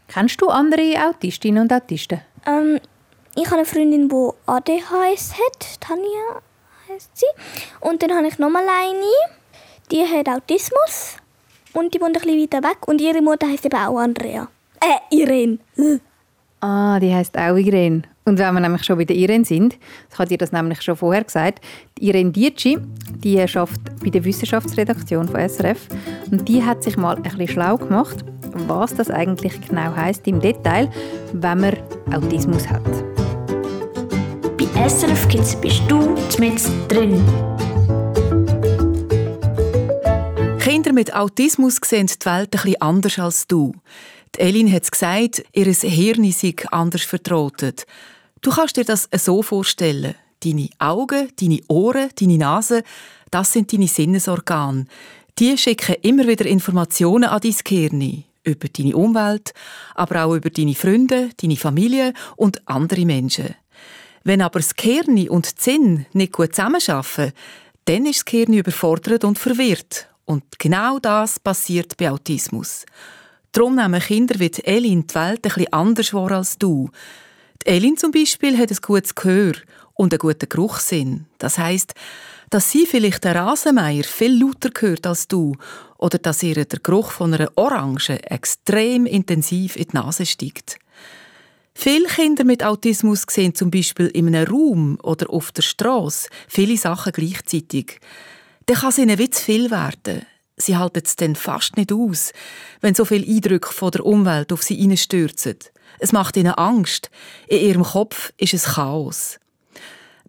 Kennst 0.09 0.41
du 0.41 0.49
andere 0.49 0.95
Autistinnen 1.09 1.63
und 1.63 1.73
Autisten? 1.73 2.21
Ähm, 2.47 2.81
ich 3.35 3.47
habe 3.47 3.57
eine 3.57 3.65
Freundin, 3.65 4.09
die 4.09 4.31
ADHS 4.47 5.35
hat. 5.35 5.81
Tanja 5.81 6.41
heißt 6.89 7.11
sie. 7.15 7.27
Und 7.81 8.03
dann 8.03 8.15
habe 8.15 8.29
ich 8.29 8.39
nochmal 8.39 8.67
eine, 8.69 9.13
die 9.91 10.05
hat 10.05 10.29
Autismus. 10.29 11.17
Und 11.73 11.93
die 11.95 12.01
wohnt 12.01 12.17
ein 12.17 12.23
bisschen 12.23 12.41
weiter 12.41 12.63
weg. 12.69 12.87
Und 12.87 13.01
ihre 13.01 13.21
Mutter 13.21 13.49
heißt 13.49 13.67
eben 13.67 13.79
auch 13.79 13.99
Andrea. 13.99 14.49
Äh, 14.81 15.17
Irene. 15.17 15.59
Ah, 16.61 16.99
die 17.01 17.15
heißt 17.15 17.37
auch 17.37 17.57
Irene. 17.57 18.03
Und 18.25 18.39
wenn 18.39 18.55
wir 18.55 18.61
nämlich 18.61 18.83
schon 18.83 18.97
bei 18.97 19.05
der 19.05 19.15
Irene 19.15 19.45
sind, 19.45 19.79
das 20.11 20.19
hat 20.19 20.31
ihr 20.31 20.39
das 20.39 20.53
nämlich 20.53 20.83
schon 20.83 20.97
vorher 20.97 21.23
gesagt, 21.23 21.65
die 21.99 22.09
Irene 22.09 22.33
Dietschi, 22.33 22.79
die 23.23 23.41
arbeitet 23.41 24.03
bei 24.03 24.11
der 24.11 24.25
Wissenschaftsredaktion 24.25 25.29
von 25.29 25.49
SRF 25.49 25.87
und 26.31 26.49
die 26.49 26.65
hat 26.65 26.83
sich 26.83 26.97
mal 26.97 27.17
ein 27.17 27.23
bisschen 27.23 27.49
schlau 27.49 27.77
gemacht, 27.77 28.25
was 28.67 28.95
das 28.95 29.11
eigentlich 29.11 29.61
genau 29.69 29.95
heißt 29.95 30.27
im 30.27 30.41
Detail, 30.41 30.91
wenn 31.35 31.61
man 31.61 31.77
Autismus 32.13 32.67
hat. 32.69 32.83
Bei 34.57 34.89
SRF 34.89 35.29
Kids 35.29 35.55
bist 35.57 35.83
du 35.89 36.17
mit 36.39 36.63
drin. 36.89 37.23
Kinder 40.59 40.93
mit 40.93 41.15
Autismus 41.15 41.79
sehen 41.85 42.07
die 42.09 42.27
Welt 42.27 42.49
ein 42.49 42.51
bisschen 42.51 42.81
anders 42.81 43.19
als 43.19 43.47
du. 43.47 43.73
Die 44.37 44.43
Elin 44.43 44.71
hat 44.71 44.83
es 44.83 44.91
gesagt, 44.91 45.45
ihr 45.53 45.73
Hirn 45.73 46.31
sei 46.31 46.55
anders 46.71 47.05
vertrotet. 47.05 47.87
Du 48.43 48.51
kannst 48.51 48.77
dir 48.77 48.85
das 48.85 49.09
so 49.17 49.43
vorstellen. 49.43 50.15
Deine 50.45 50.69
Augen, 50.79 51.31
deine 51.41 51.61
Ohren, 51.69 52.11
deine 52.21 52.37
Nase, 52.37 52.83
das 53.31 53.53
sind 53.53 53.73
deine 53.73 53.89
Sinnesorgane. 53.89 54.87
Die 55.39 55.57
schicken 55.57 55.97
immer 56.03 56.27
wieder 56.27 56.45
Informationen 56.45 57.25
an 57.25 57.41
dein 57.41 57.55
Gehirn 57.65 58.25
über 58.45 58.69
deine 58.69 58.97
Umwelt, 58.97 59.55
aber 59.95 60.27
auch 60.27 60.35
über 60.35 60.51
deine 60.51 60.75
Freunde, 60.75 61.31
deine 61.41 61.57
Familie 61.57 62.13
und 62.37 62.61
andere 62.69 63.07
Menschen. 63.07 63.55
Wenn 64.23 64.43
aber 64.43 64.61
das 64.61 64.77
Gehirn 64.77 65.29
und 65.31 65.59
die 65.59 65.63
Sinn 65.63 66.07
nicht 66.13 66.33
gut 66.33 66.55
zusammenarbeiten, 66.55 67.33
dann 67.87 68.05
ist 68.05 68.19
das 68.19 68.25
Gehirn 68.27 68.53
überfordert 68.53 69.25
und 69.25 69.39
verwirrt. 69.39 70.09
Und 70.27 70.59
genau 70.59 70.99
das 70.99 71.41
passiert 71.41 71.97
bei 71.97 72.11
Autismus. 72.11 72.85
Darum 73.57 73.77
nehmen 73.77 74.03
Kinder 74.03 74.39
wie 74.39 74.51
Elin 74.65 75.07
die 75.07 75.15
Welt 75.15 75.41
bisschen 75.41 75.73
anders 75.73 76.11
vor 76.11 76.31
als 76.31 76.59
du. 76.59 76.91
Die 77.63 77.69
Elin 77.69 77.97
zum 77.97 78.11
Beispiel 78.11 78.59
hat 78.59 78.71
ein 78.71 78.77
gutes 78.83 79.15
Gehör 79.15 79.55
und 79.95 80.13
einen 80.13 80.19
guten 80.19 80.47
Geruchssinn. 80.47 81.25
Das 81.39 81.57
heißt, 81.57 81.95
Dass 82.51 82.71
sie 82.71 82.85
vielleicht 82.85 83.25
den 83.25 83.35
Rasenmeier 83.35 84.05
viel 84.05 84.39
lauter 84.39 84.69
hört 84.79 85.07
als 85.07 85.27
du 85.27 85.57
oder 85.97 86.19
dass 86.19 86.43
ihr 86.43 86.67
der 86.67 86.81
Geruch 86.81 87.13
von 87.13 87.33
einer 87.33 87.51
Orange 87.57 88.23
extrem 88.25 89.07
intensiv 89.07 89.77
in 89.77 89.87
die 89.87 89.97
Nase 89.97 90.27
steigt. 90.27 90.79
Viele 91.73 92.09
Kinder 92.09 92.45
mit 92.45 92.63
Autismus 92.63 93.25
sehen 93.31 93.55
zum 93.55 93.71
Beispiel 93.71 94.09
in 94.09 94.29
einem 94.29 94.47
Raum 94.47 94.99
oder 95.03 95.31
auf 95.31 95.51
der 95.51 95.63
Straße 95.63 96.29
viele 96.47 96.77
Sachen 96.77 97.13
gleichzeitig. 97.13 98.01
Dann 98.67 98.77
kann 98.77 98.91
es 98.91 98.99
ihnen 98.99 99.19
wie 99.19 99.31
zu 99.31 99.43
viel 99.43 99.71
werden. 99.71 100.27
Sie 100.57 100.77
halten 100.77 101.03
es 101.05 101.17
dann 101.17 101.37
fast 101.37 101.77
nicht 101.77 101.93
aus, 101.93 102.33
wenn 102.81 102.95
so 102.95 103.05
viele 103.05 103.27
Eindrücke 103.27 103.73
von 103.73 103.91
der 103.91 104.07
Umwelt 104.07 104.53
auf 104.53 104.63
sie 104.63 104.77
hineinstürzen. 104.77 105.59
Es 105.99 106.13
macht 106.13 106.37
ihnen 106.37 106.55
Angst. 106.55 107.11
In 107.47 107.61
ihrem 107.61 107.83
Kopf 107.83 108.33
ist 108.39 108.55
es 108.55 108.65
Chaos. 108.65 109.39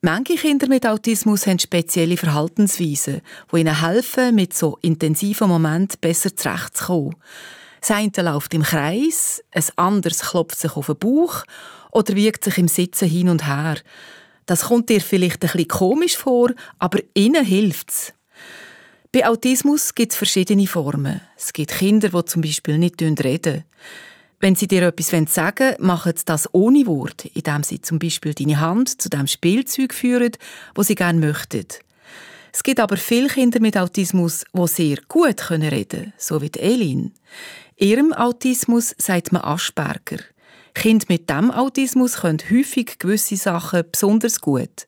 Manche 0.02 0.36
Kinder 0.36 0.68
mit 0.68 0.86
Autismus 0.86 1.48
haben 1.48 1.60
spezielle 1.60 2.18
Verhaltensweisen, 2.18 3.22
die 3.52 3.58
ihnen 3.58 3.82
helfen, 3.82 4.36
mit 4.36 4.54
so 4.54 4.78
intensiven 4.82 5.48
Momenten 5.48 6.00
besser 6.00 6.36
zurechtzukommen. 6.36 7.16
Das 7.82 7.92
eine 7.92 8.12
läuft 8.18 8.54
im 8.54 8.64
Kreis, 8.64 9.44
ein 9.52 9.64
anderes 9.76 10.20
klopft 10.20 10.60
sich 10.60 10.76
auf 10.76 10.88
den 10.88 10.98
Bauch 10.98 11.44
oder 11.92 12.16
wiegt 12.16 12.44
sich 12.44 12.58
im 12.58 12.68
Sitzen 12.68 13.08
hin 13.08 13.30
und 13.30 13.48
her. 13.48 13.78
Das 14.46 14.66
kommt 14.66 14.90
dir 14.90 15.02
vielleicht 15.02 15.44
ein 15.44 15.52
bisschen 15.52 15.68
komisch 15.68 16.18
vor, 16.18 16.52
aber 16.80 17.00
ihnen 17.14 17.46
hilft's. 17.46 18.14
Bei 19.12 19.26
Autismus 19.26 19.96
gibt 19.96 20.12
es 20.12 20.18
verschiedene 20.18 20.68
Formen. 20.68 21.22
Es 21.38 21.54
gibt 21.54 21.72
Kinder, 21.72 22.10
die 22.10 22.26
zum 22.26 22.42
Beispiel 22.42 22.78
nicht 22.78 23.02
reden. 23.02 23.64
Wenn 24.40 24.56
sie 24.56 24.68
dir 24.68 24.84
etwas 24.84 25.08
sagen 25.34 25.70
wollen, 25.70 25.88
machen 25.88 26.14
sie 26.16 26.26
das 26.26 26.54
ohne 26.54 26.86
Wort, 26.86 27.26
indem 27.34 27.64
sie 27.64 27.82
zum 27.82 28.00
Beispiel 28.00 28.34
deine 28.34 28.60
Hand 28.60 29.02
zu 29.02 29.10
dem 29.10 29.26
Spielzeug 29.28 29.94
führen, 29.94 30.34
wo 30.76 30.84
sie 30.84 30.96
gerne 30.96 31.20
möchten. 31.20 31.66
Es 32.52 32.64
gibt 32.64 32.80
aber 32.80 32.98
viele 32.98 33.30
Kinder 33.30 33.60
mit 33.60 33.78
Autismus, 33.78 34.44
die 34.54 34.68
sehr 34.68 34.98
gut 35.08 35.50
reden 35.50 35.70
können, 35.70 36.14
so 36.18 36.42
wie 36.42 36.52
Elin. 36.58 37.14
Ihrem 37.78 38.14
Autismus 38.14 38.94
sagt 38.98 39.32
man 39.32 39.44
Asperger. 39.44 40.20
Kinder 40.74 41.06
mit 41.08 41.30
diesem 41.30 41.50
Autismus 41.50 42.18
können 42.18 42.40
häufig 42.52 43.00
gewisse 43.00 43.38
Sachen 43.38 43.84
besonders 43.90 44.42
gut. 44.42 44.88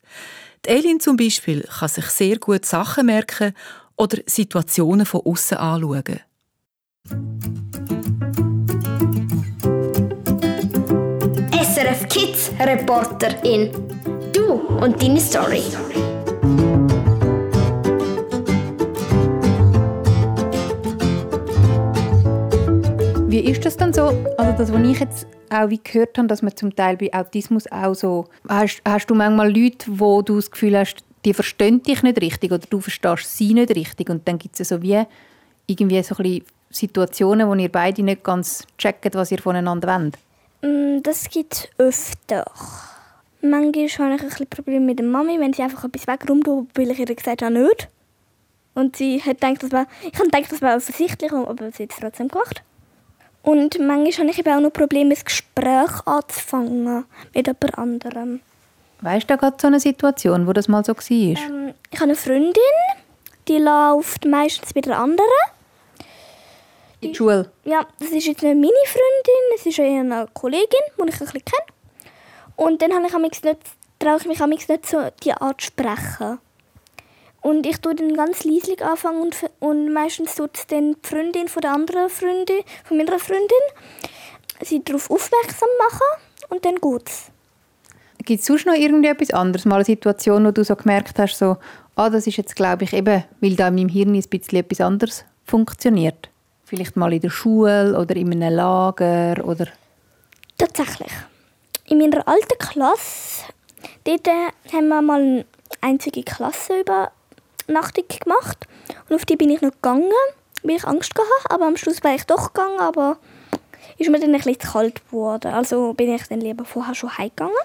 Die 0.65 0.69
Elin 0.69 0.99
zum 0.99 1.15
Beispiel 1.15 1.61
kann 1.61 1.89
sich 1.89 2.05
sehr 2.07 2.37
gut 2.37 2.65
Sachen 2.65 3.05
merken 3.05 3.53
oder 3.99 4.17
Situationen 4.25 5.05
von 5.05 5.21
außen 5.25 5.57
anschauen. 5.57 6.21
SRF 11.51 12.07
Kids 12.07 12.51
Reporterin. 12.59 13.71
Du 14.33 14.53
und 14.53 15.01
deine 15.01 15.19
Story. 15.19 15.63
Wie 23.27 23.39
ist 23.39 23.65
das 23.65 23.77
dann 23.77 23.93
so? 23.93 24.07
Also 24.37 24.57
das, 24.57 24.73
was 24.73 24.87
ich 24.87 24.99
jetzt 24.99 25.27
auch 25.49 25.69
wie 25.69 25.79
gehört 25.83 26.17
habe, 26.17 26.27
dass 26.27 26.41
man 26.41 26.55
zum 26.55 26.75
Teil 26.75 26.97
bei 26.97 27.13
Autismus 27.13 27.71
auch 27.71 27.93
so... 27.93 28.25
Hast, 28.47 28.81
hast 28.85 29.07
du 29.07 29.15
manchmal 29.15 29.55
Leute, 29.55 29.85
wo 29.87 30.21
du 30.21 30.35
das 30.35 30.51
Gefühl 30.51 30.77
hast, 30.77 31.03
die 31.25 31.33
verstehen 31.33 31.83
dich 31.83 32.03
nicht 32.03 32.21
richtig 32.21 32.51
oder 32.51 32.65
du 32.69 32.79
verstehst 32.79 33.37
sie 33.37 33.53
nicht 33.53 33.75
richtig 33.75 34.09
und 34.09 34.27
dann 34.27 34.37
gibt 34.37 34.59
es 34.59 34.69
so 34.69 34.81
wie 34.81 35.03
irgendwie 35.67 36.01
so 36.03 36.15
ein 36.17 36.43
Situationen, 36.69 37.47
wo 37.47 37.55
ihr 37.55 37.71
beide 37.71 38.03
nicht 38.03 38.23
ganz 38.23 38.65
checkt, 38.77 39.15
was 39.15 39.31
ihr 39.31 39.39
voneinander 39.39 39.87
wollt? 39.87 40.17
Mm, 40.61 41.01
das 41.01 41.29
gibt 41.29 41.53
es 41.53 41.69
öfter. 41.77 42.45
Manchmal 43.41 44.11
habe 44.11 44.15
ich 44.15 44.21
ein 44.21 44.29
bisschen 44.29 44.47
Probleme 44.47 44.85
mit 44.85 44.99
der 44.99 45.05
Mami, 45.05 45.39
wenn 45.39 45.53
sie 45.53 45.63
einfach 45.63 45.85
etwas 45.85 46.07
wegrumtut, 46.07 46.67
weil 46.75 46.91
ich 46.91 46.99
ihr 46.99 47.05
gesagt 47.05 47.41
habe, 47.41 47.53
nicht. 47.53 47.87
Und 48.75 48.95
sie 48.95 49.21
hat 49.21 49.41
gedacht, 49.41 49.63
das 49.63 49.71
war, 49.71 49.87
ich 50.01 50.13
habe 50.19 50.29
gedacht, 50.29 50.51
das 50.51 50.61
war 50.61 50.75
offensichtlich, 50.75 51.31
aber 51.31 51.71
sie 51.71 51.83
hat 51.83 51.91
es 51.91 51.97
trotzdem 51.99 52.27
gemacht. 52.27 52.63
Und 53.41 53.79
manchmal 53.79 54.27
habe 54.27 54.31
ich 54.31 54.39
eben 54.39 54.53
auch 54.53 54.61
noch 54.61 54.73
Probleme, 54.73 55.15
ein 55.15 55.21
Gespräch 55.23 56.05
anzufangen 56.05 57.05
mit 57.33 57.47
jemand 57.47 57.77
anderem. 57.77 58.41
Weißt 59.01 59.29
du 59.29 59.37
gerade 59.37 59.57
so 59.59 59.67
eine 59.67 59.79
Situation, 59.79 60.45
wo 60.45 60.53
das 60.53 60.67
mal 60.67 60.83
so 60.83 60.93
war? 60.93 61.11
Ähm, 61.11 61.73
ich 61.89 61.99
habe 61.99 62.03
eine 62.03 62.15
Freundin, 62.15 62.53
die 63.47 63.57
läuft 63.57 64.25
meistens 64.25 64.73
bei 64.73 64.81
der 64.81 64.99
anderen. 64.99 65.25
In 67.01 67.09
die 67.09 67.15
Schule? 67.15 67.49
Ja, 67.63 67.87
das 67.99 68.09
ist 68.09 68.25
jetzt 68.25 68.43
nicht 68.43 68.55
meine 68.55 68.85
Freundin, 68.85 69.55
es 69.55 69.65
ist 69.65 69.79
eher 69.79 70.01
eine 70.01 70.27
Kollegin, 70.33 70.67
die 70.97 71.09
ich 71.09 71.13
ein 71.13 71.19
bisschen 71.19 71.45
kenne. 71.45 71.65
Und 72.57 72.81
dann 72.81 72.91
habe 72.91 73.07
ich 73.07 73.43
nicht, 73.43 73.59
traue 73.99 74.17
ich 74.17 74.25
mich 74.25 74.67
nicht 74.67 74.85
so, 74.85 74.97
die 75.23 75.31
anzusprechen. 75.31 76.39
Und 77.41 77.65
ich 77.65 77.79
tue 77.79 77.95
dann 77.95 78.15
ganz 78.15 78.43
leislich 78.43 78.83
anfangen 78.83 79.21
und, 79.21 79.37
und 79.59 79.93
meistens 79.93 80.35
tut 80.35 80.57
es 80.57 80.67
dann 80.67 80.95
die 81.01 81.07
Freundin 81.07 81.47
von 81.47 81.61
der 81.61 81.71
anderen 81.71 82.09
Freundin, 82.09 82.63
von 82.83 82.97
meiner 82.97 83.17
Freundin, 83.17 83.47
sie 84.61 84.83
darauf 84.83 85.09
aufmerksam 85.09 85.69
machen 85.79 86.21
und 86.49 86.65
dann 86.65 86.75
geht's. 86.75 87.31
Gibt 88.29 88.41
es 88.41 88.45
sonst 88.45 88.67
noch 88.67 88.75
irgendetwas 88.75 89.31
anderes? 89.31 89.65
Mal 89.65 89.77
eine 89.77 89.85
Situation, 89.85 90.45
wo 90.45 90.51
du 90.51 90.63
so 90.63 90.75
gemerkt 90.75 91.17
hast, 91.17 91.39
so, 91.39 91.57
ah, 91.95 92.11
das 92.11 92.27
ist 92.27 92.37
jetzt, 92.37 92.55
glaube 92.55 92.83
ich, 92.83 92.93
eben, 92.93 93.23
weil 93.41 93.55
da 93.55 93.69
in 93.69 93.73
meinem 93.73 93.89
Hirn 93.89 94.13
ein 94.13 94.21
bisschen 94.21 94.59
etwas 94.59 94.81
anderes 94.81 95.25
funktioniert? 95.45 96.29
Vielleicht 96.63 96.95
mal 96.95 97.11
in 97.11 97.21
der 97.21 97.31
Schule 97.31 97.97
oder 97.99 98.15
in 98.15 98.31
einem 98.31 98.53
Lager 98.53 99.43
oder... 99.43 99.65
Tatsächlich. 100.59 101.11
In 101.87 101.97
meiner 101.97 102.27
alten 102.27 102.55
Klasse, 102.59 103.45
dort 104.03 104.27
haben 104.27 104.89
wir 104.89 105.01
mal 105.01 105.21
eine 105.21 105.45
einzige 105.81 106.21
Klassenübernachtung 106.21 108.03
gemacht. 108.23 108.67
Und 109.09 109.15
auf 109.15 109.25
die 109.25 109.37
bin 109.37 109.49
ich 109.49 109.63
noch 109.63 109.71
gegangen, 109.71 110.11
weil 110.61 110.75
ich 110.75 110.85
Angst 110.85 111.15
hatte. 111.17 111.51
Aber 111.51 111.65
am 111.65 111.77
Schluss 111.77 111.99
bin 111.99 112.11
ich 112.11 112.25
doch 112.25 112.53
gegangen, 112.53 112.79
aber 112.79 113.17
ist 113.97 114.07
mir 114.11 114.19
dann 114.19 114.29
ein 114.29 114.37
bisschen 114.37 114.59
zu 114.59 114.71
kalt 114.71 115.03
geworden. 115.07 115.51
Also 115.51 115.93
bin 115.93 116.13
ich 116.13 116.27
dann 116.27 116.41
lieber 116.41 116.63
vorher 116.63 116.93
schon 116.93 117.17
heimgegangen. 117.17 117.55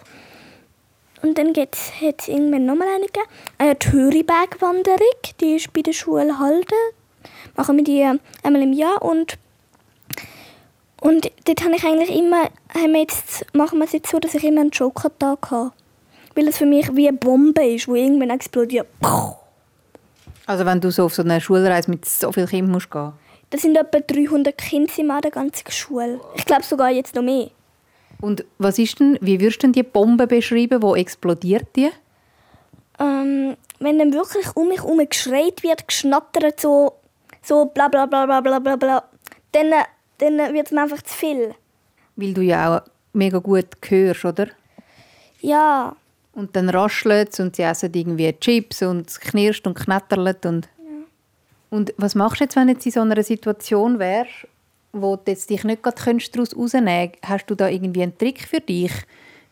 Und 1.25 1.39
dann 1.39 1.55
hat 1.55 1.75
es 2.19 2.29
irgendwann 2.29 2.67
nochmal 2.67 2.87
eine 2.89 3.07
gegeben. 3.07 3.27
Eine 3.57 3.79
Thüriberg-Wanderung, 3.79 4.99
die 5.41 5.57
ist 5.57 5.73
bei 5.73 5.81
der 5.81 5.95
Schule 5.95 6.39
Halden. 6.39 6.77
Machen 7.57 7.79
wir 7.79 7.85
die 7.85 8.01
äh, 8.01 8.19
einmal 8.43 8.61
im 8.63 8.75
Jahr 8.75 9.01
und 9.01 9.39
und 11.01 11.31
dort 11.47 11.65
habe 11.65 11.77
ich 11.77 11.85
eigentlich 11.85 12.15
immer, 12.15 12.45
haben 12.75 12.93
wir 12.93 13.01
jetzt, 13.01 13.47
machen 13.55 13.79
wir 13.79 13.87
es 13.87 13.93
jetzt 13.93 14.11
so, 14.11 14.19
dass 14.19 14.35
ich 14.35 14.45
immer 14.45 14.61
einen 14.61 14.71
Joker-Tag 14.71 15.51
habe. 15.51 15.73
Weil 16.35 16.49
es 16.49 16.59
für 16.59 16.67
mich 16.67 16.95
wie 16.95 17.09
eine 17.09 17.17
Bombe 17.17 17.65
ist, 17.65 17.87
die 17.87 17.93
irgendwann 17.93 18.31
explodiert. 18.31 18.87
Also 20.45 20.67
wenn 20.67 20.81
du 20.83 20.91
so 20.91 21.05
auf 21.05 21.15
so 21.15 21.23
einer 21.23 21.41
Schulreise 21.41 21.91
mit 21.91 22.05
so 22.05 22.33
vielen 22.33 22.49
Kindern 22.49 22.73
musst 22.73 22.91
gehen? 22.91 23.13
Das 23.49 23.63
sind 23.63 23.77
etwa 23.77 24.01
300 24.01 24.59
Kinder 24.59 24.93
in 24.99 25.09
der 25.09 25.31
ganzen 25.31 25.71
Schule. 25.71 26.21
Ich 26.37 26.45
glaube 26.45 26.65
sogar 26.65 26.91
jetzt 26.91 27.15
noch 27.15 27.23
mehr. 27.23 27.51
Und 28.25 28.47
was 28.57 28.79
ist 28.79 29.01
denn, 29.01 29.19
wie 29.21 29.39
würdest 29.39 29.59
du 29.59 29.67
denn 29.67 29.73
die 29.73 29.83
Bombe 29.83 30.27
beschreiben, 30.27 30.81
wo 30.81 30.97
explodiert 30.97 31.67
die? 31.77 31.91
Ähm, 32.99 33.55
wenn 33.81 33.99
dann 33.99 34.15
wirklich 34.15 34.47
um 34.57 34.69
mich 34.69 34.79
herum 34.79 35.07
geschreit 35.07 35.63
wird, 35.63 35.87
geschnattert, 35.87 36.59
so, 36.59 36.95
so 37.43 37.67
bla 37.67 37.89
bla 37.89 38.07
bla 38.07 38.25
bla 38.25 38.41
bla 38.41 38.59
bla 38.61 38.77
bla, 38.77 39.05
dann, 39.53 39.71
dann 40.17 40.55
wird 40.55 40.69
es 40.69 40.73
mir 40.73 40.81
einfach 40.81 41.03
zu 41.03 41.13
viel. 41.13 41.55
Weil 42.17 42.33
du 42.33 42.41
ja 42.41 42.79
auch 42.79 42.83
mega 43.13 43.41
gut 43.41 43.67
hörst, 43.87 44.25
oder? 44.25 44.47
Ja. 45.43 45.95
Und 46.33 46.57
dann 46.57 46.71
raschelt 46.71 47.35
es 47.35 47.41
und 47.41 47.57
sie 47.57 47.63
essen 47.63 47.93
irgendwie 47.93 48.33
Chips 48.41 48.81
und 48.81 49.07
es 49.07 49.21
knirscht 49.21 49.67
und 49.67 49.75
knattert 49.75 50.47
und... 50.47 50.67
Ja. 50.79 51.05
Und 51.69 51.93
was 51.99 52.15
machst 52.15 52.41
du 52.41 52.45
jetzt, 52.45 52.57
wenn 52.57 52.69
du 52.69 52.73
jetzt 52.73 52.87
in 52.87 52.93
so 52.93 53.01
einer 53.03 53.23
Situation 53.23 53.99
wärst 53.99 54.49
wo 54.95 55.17
du 55.17 55.31
jetzt 55.31 55.51
dich 55.51 55.65
nicht 55.65 55.85
daraus 55.85 56.57
rausnehmen 56.57 57.13
kannst, 57.13 57.31
hast 57.31 57.47
du 57.47 57.55
da 57.55 57.69
irgendwie 57.69 58.03
einen 58.03 58.17
Trick 58.17 58.47
für 58.47 58.61
dich, 58.61 58.93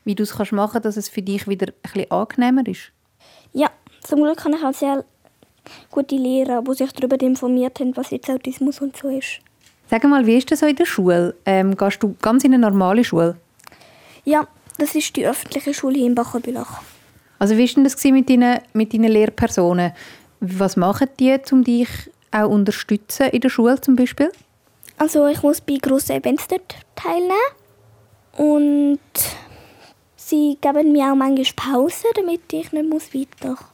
wie 0.05 0.15
du 0.15 0.23
es 0.23 0.35
machen 0.53 0.73
kannst, 0.73 0.85
dass 0.85 0.97
es 0.97 1.09
für 1.09 1.23
dich 1.23 1.47
wieder 1.49 1.69
ein 1.69 1.75
bisschen 1.83 2.11
angenehmer 2.11 2.67
ist? 2.67 2.93
Ja, 3.53 3.71
zum 4.03 4.23
Glück 4.23 4.45
habe 4.45 4.57
ich 4.57 4.65
auch 4.65 4.75
sehr 4.75 5.05
gute 5.91 6.17
Lehrer, 6.17 6.63
die 6.63 6.75
sich 6.75 6.93
darüber 6.93 7.21
informiert 7.21 7.79
haben, 7.81 7.97
was 7.97 8.11
jetzt 8.11 8.31
Autismus 8.31 8.81
und 8.81 8.97
so 8.97 9.09
ist. 9.09 9.41
Sag 9.91 10.05
mal, 10.05 10.27
wie 10.27 10.39
ist 10.39 10.51
das 10.51 10.61
so 10.61 10.67
in 10.67 10.77
der 10.77 10.87
Schule? 10.87 11.35
Ähm, 11.45 11.77
gehst 11.77 12.03
du 12.03 12.17
ganz 12.23 12.45
in 12.45 12.55
eine 12.55 12.63
normale 12.63 13.05
Schule? 13.05 13.37
Ja, 14.25 14.47
das 14.79 14.95
ist 14.95 15.15
die 15.17 15.27
öffentliche 15.27 15.75
Schule 15.75 15.99
hier 15.99 16.07
in 16.07 16.15
Bachabülach. 16.15 16.81
Also 17.39 17.57
wie 17.57 17.69
war 17.69 17.75
denn 17.75 17.85
das 17.85 18.03
mit 18.05 18.31
deinen, 18.31 18.61
mit 18.73 18.95
deinen 18.95 19.11
Lehrpersonen? 19.11 19.93
Was 20.41 20.77
machen 20.77 21.09
die, 21.19 21.37
um 21.51 21.63
dich 21.63 21.89
auch 22.31 22.49
unterstützen 22.49 23.29
in 23.31 23.41
der 23.41 23.49
Schule 23.49 23.81
zum 23.81 23.97
Beispiel? 23.97 24.31
Also 24.99 25.27
ich 25.27 25.43
muss 25.43 25.61
bei 25.61 25.79
grossen 25.81 26.17
Events 26.17 26.49
dort 26.49 26.75
teilnehmen. 26.95 27.33
Und 28.37 29.01
sie 30.17 30.57
geben 30.61 30.93
mir 30.93 31.13
auch 31.13 31.17
manchmal 31.17 31.75
Pause, 31.75 32.07
damit 32.15 32.53
ich 32.53 32.73
nicht 32.73 32.89
muss 32.89 33.15
weitermachen 33.15 33.67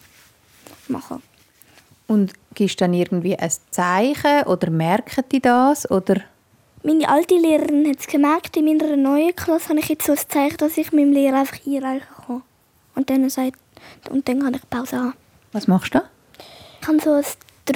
muss. 0.89 1.21
Und 2.09 2.33
gibst 2.55 2.81
du 2.81 2.85
dann 2.85 2.95
irgendwie 2.95 3.37
ein 3.37 3.53
Zeichen 3.71 4.45
oder 4.47 4.71
merken 4.71 5.25
die 5.31 5.41
das? 5.41 5.91
Oder? 5.91 6.23
Meine 6.83 7.09
alte 7.09 7.35
Lehrerin 7.37 7.87
hat 7.89 8.01
es 8.01 8.07
gemerkt. 8.07 8.57
In 8.57 8.65
meiner 8.65 8.97
neuen 8.97 9.37
Klasse 9.37 9.69
habe 9.71 9.81
ich 9.81 9.89
jetzt 9.89 10.07
so 10.07 10.13
ein 10.13 10.19
Zeichen, 10.29 10.57
dass 10.57 10.79
ich 10.79 10.93
meinem 10.93 11.13
Lehrer 11.13 11.41
einfach 11.41 11.59
einreichen 11.67 12.07
kann. 12.27 12.43
Und 12.95 13.11
dann, 13.11 13.29
sagt, 13.29 13.59
und 14.11 14.27
dann 14.29 14.41
kann 14.41 14.55
ich 14.55 14.71
Pause 14.71 14.99
haben. 14.99 15.15
Was 15.53 15.69
machst 15.69 15.95
du? 15.95 16.01
Ich 16.81 16.89
habe 16.89 17.01
so 17.01 17.13
ein 17.13 17.25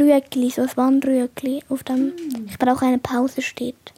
Rüegli, 0.01 0.51
so 0.51 0.63
ein 0.63 0.71
Warnrüegli, 0.75 1.63
auf 1.69 1.85
dem 1.85 2.07
mm. 2.07 2.47
ich 2.49 2.59
brauche 2.59 2.87
eine 2.87 2.99
Pause 2.99 3.43
steht. 3.43 3.93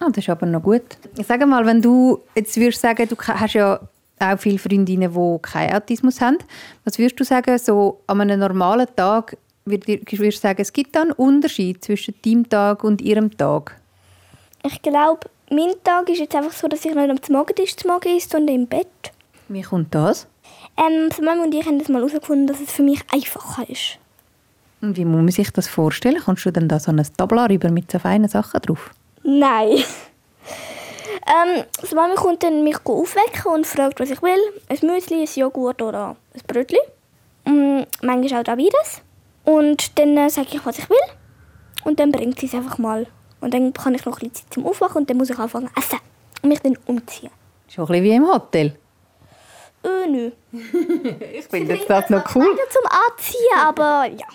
Ah, 0.00 0.08
das 0.08 0.18
ist 0.18 0.28
aber 0.28 0.46
noch 0.46 0.62
gut. 0.62 0.82
Sag 1.26 1.46
mal, 1.46 1.64
wenn 1.66 1.80
du 1.80 2.20
jetzt 2.34 2.56
würdest 2.56 2.80
sagen, 2.80 3.08
du 3.08 3.16
hast 3.16 3.54
ja 3.54 3.80
auch 4.18 4.38
viele 4.38 4.58
Freundinnen, 4.58 5.12
die 5.12 5.38
keinen 5.42 5.74
Autismus 5.74 6.20
haben. 6.20 6.38
Was 6.84 6.98
würdest 6.98 7.18
du 7.20 7.24
sagen, 7.24 7.58
so 7.58 8.00
an 8.06 8.20
einem 8.20 8.40
normalen 8.40 8.88
Tag, 8.96 9.36
würdest 9.64 10.12
du 10.12 10.30
sagen, 10.32 10.60
es 10.60 10.72
gibt 10.72 10.94
da 10.96 11.02
einen 11.02 11.12
Unterschied 11.12 11.84
zwischen 11.84 12.14
deinem 12.24 12.48
Tag 12.48 12.84
und 12.84 13.00
ihrem 13.02 13.36
Tag? 13.36 13.76
Ich 14.64 14.82
glaube, 14.82 15.28
mein 15.50 15.72
Tag 15.84 16.08
ist 16.08 16.20
jetzt 16.20 16.34
einfach 16.34 16.52
so, 16.52 16.68
dass 16.68 16.84
ich 16.84 16.94
nicht 16.94 17.10
am 17.10 17.18
Morgentisch 17.30 17.76
zu 17.76 17.86
Morgen 17.86 18.16
ist, 18.16 18.30
sondern 18.30 18.56
im 18.56 18.66
Bett. 18.66 18.88
Wie 19.48 19.62
kommt 19.62 19.94
das? 19.94 20.26
Ähm, 20.76 21.08
Mama 21.22 21.44
und 21.44 21.54
ich 21.54 21.64
haben 21.66 21.78
das 21.78 21.88
mal 21.88 21.98
herausgefunden, 21.98 22.46
dass 22.46 22.60
es 22.60 22.72
für 22.72 22.82
mich 22.82 23.00
einfacher 23.12 23.68
ist. 23.68 23.98
Und 24.84 24.98
wie 24.98 25.06
muss 25.06 25.16
man 25.16 25.30
sich 25.30 25.50
das 25.50 25.66
vorstellen? 25.66 26.20
Kannst 26.22 26.44
du 26.44 26.50
dann 26.50 26.68
da 26.68 26.78
so 26.78 26.92
ein 26.92 27.02
Tablar 27.16 27.48
über 27.48 27.70
mit 27.70 27.90
so 27.90 27.98
feinen 27.98 28.28
Sachen 28.28 28.60
drauf? 28.60 28.90
Nein. 29.22 29.78
ähm, 31.26 31.64
die 31.90 31.94
Mama 31.94 32.14
kommt 32.16 32.42
dann 32.42 32.62
mich 32.64 32.76
aufwecken 32.84 33.50
und 33.50 33.66
fragt, 33.66 33.98
was 33.98 34.10
ich 34.10 34.20
will. 34.20 34.38
Ein 34.68 34.78
Müsli, 34.82 35.22
ein 35.22 35.28
Joghurt 35.34 35.80
oder 35.80 36.16
ein 36.34 36.40
Brötchen. 36.46 36.80
Und 37.46 37.86
manchmal 38.02 38.40
auch 38.40 38.44
beides. 38.44 39.00
Und 39.44 39.98
dann 39.98 40.18
äh, 40.18 40.28
sage 40.28 40.48
ich, 40.52 40.66
was 40.66 40.78
ich 40.78 40.90
will. 40.90 40.96
Und 41.84 41.98
dann 41.98 42.12
bringt 42.12 42.38
sie 42.38 42.46
es 42.46 42.54
einfach 42.54 42.76
mal. 42.76 43.06
Und 43.40 43.54
dann 43.54 43.72
kann 43.72 43.94
ich 43.94 44.04
noch 44.04 44.18
ein 44.20 44.28
bisschen 44.28 44.34
Zeit 44.34 44.52
zum 44.52 44.66
Aufwachen 44.66 44.98
und 44.98 45.08
dann 45.08 45.16
muss 45.16 45.30
ich 45.30 45.38
anfangen 45.38 45.68
zu 45.68 45.80
essen 45.80 45.98
und 46.42 46.48
mich 46.50 46.60
dann 46.60 46.76
umziehen. 46.84 47.30
Schon 47.68 47.84
ein 47.84 47.88
bisschen 47.88 48.04
wie 48.04 48.16
im 48.16 48.26
Hotel. 48.26 48.76
Äh, 49.82 50.10
nö. 50.10 50.30
ich 51.32 51.46
finde 51.46 51.78
das, 51.78 51.86
das 51.86 52.10
noch 52.10 52.34
cool. 52.34 52.54
zum 52.70 52.82
Anziehen, 52.90 53.58
aber 53.58 54.06
ja. 54.06 54.26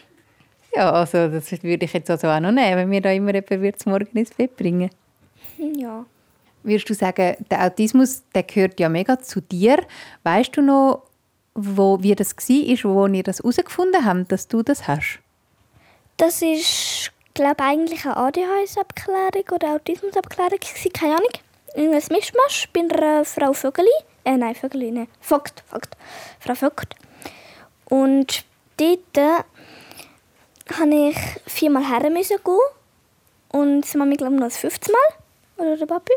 Ja, 0.75 0.91
also 0.91 1.27
das 1.27 1.51
würde 1.63 1.85
ich 1.85 1.93
jetzt 1.93 2.09
also 2.09 2.27
auch 2.27 2.39
noch 2.39 2.51
nehmen, 2.51 2.77
wenn 2.77 2.91
wir 2.91 3.01
da 3.01 3.11
immer 3.11 3.33
jemand 3.33 3.79
zum 3.79 3.91
Morgen 3.91 4.17
ins 4.17 4.33
Bett 4.33 4.55
bringen. 4.55 4.89
Ja. 5.57 6.05
Würdest 6.63 6.89
du 6.89 6.93
sagen, 6.93 7.35
der 7.49 7.65
Autismus 7.65 8.23
der 8.35 8.43
gehört 8.43 8.79
ja 8.79 8.89
mega 8.89 9.19
zu 9.19 9.41
dir. 9.41 9.79
Weißt 10.23 10.55
du 10.55 10.61
noch, 10.61 11.03
wo, 11.55 12.01
wie 12.01 12.15
das 12.15 12.35
war, 12.35 12.95
wo 12.95 13.07
ihr 13.07 13.23
das 13.23 13.39
herausgefunden 13.39 14.05
habt, 14.05 14.31
dass 14.31 14.47
du 14.47 14.61
das 14.61 14.87
hast? 14.87 15.19
Das 16.17 16.41
ist, 16.41 17.11
glaube 17.33 17.63
eigentlich 17.63 18.05
eine 18.05 18.17
ADHS-Abklärung 18.17 19.49
oder 19.53 19.75
Autismus-Abklärung. 19.75 20.59
Keine 20.93 21.15
Ahnung. 21.15 21.31
Irgendwas 21.75 22.09
Mischmasch 22.09 22.67
bei 22.73 22.81
einer 22.81 23.23
Frau 23.23 23.53
Vögeli. 23.53 23.87
Äh, 24.25 24.37
nein, 24.37 24.55
Vögeli, 24.55 24.91
nein. 24.91 25.07
Vogt, 25.21 25.63
Vogt. 25.67 25.95
Frau 26.39 26.55
Vogt. 26.55 26.95
Und 27.85 28.43
dort 28.77 29.45
musste 30.69 30.95
ich 30.95 31.17
viermal 31.51 31.87
her 31.87 32.09
müssen 32.09 32.37
gehen. 32.43 32.59
Und 33.51 33.85
sie 33.85 33.97
Mami, 33.97 34.15
glaube 34.15 34.35
ich, 34.35 34.39
noch 34.39 34.47
das 34.47 34.57
fünfte 34.57 34.91
Mal. 34.91 35.65
Oder 35.65 35.77
der 35.77 35.85
Papi. 35.85 36.13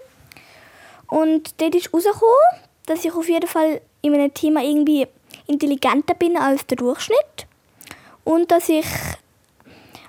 Und 1.08 1.60
dort 1.60 1.74
ist 1.74 1.86
herausgekommen, 1.92 2.60
dass 2.86 3.04
ich 3.04 3.12
auf 3.12 3.28
jeden 3.28 3.46
Fall 3.46 3.80
in 4.02 4.12
meinem 4.12 4.32
Thema 4.32 4.62
irgendwie 4.62 5.06
intelligenter 5.46 6.14
bin 6.14 6.36
als 6.36 6.66
der 6.66 6.76
Durchschnitt. 6.76 7.46
Und 8.24 8.50
dass 8.50 8.68
ich 8.68 8.86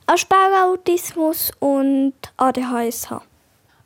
Asperger-Autismus 0.05 1.51
und 1.59 2.13
ADHS 2.37 3.09
habe. 3.09 3.23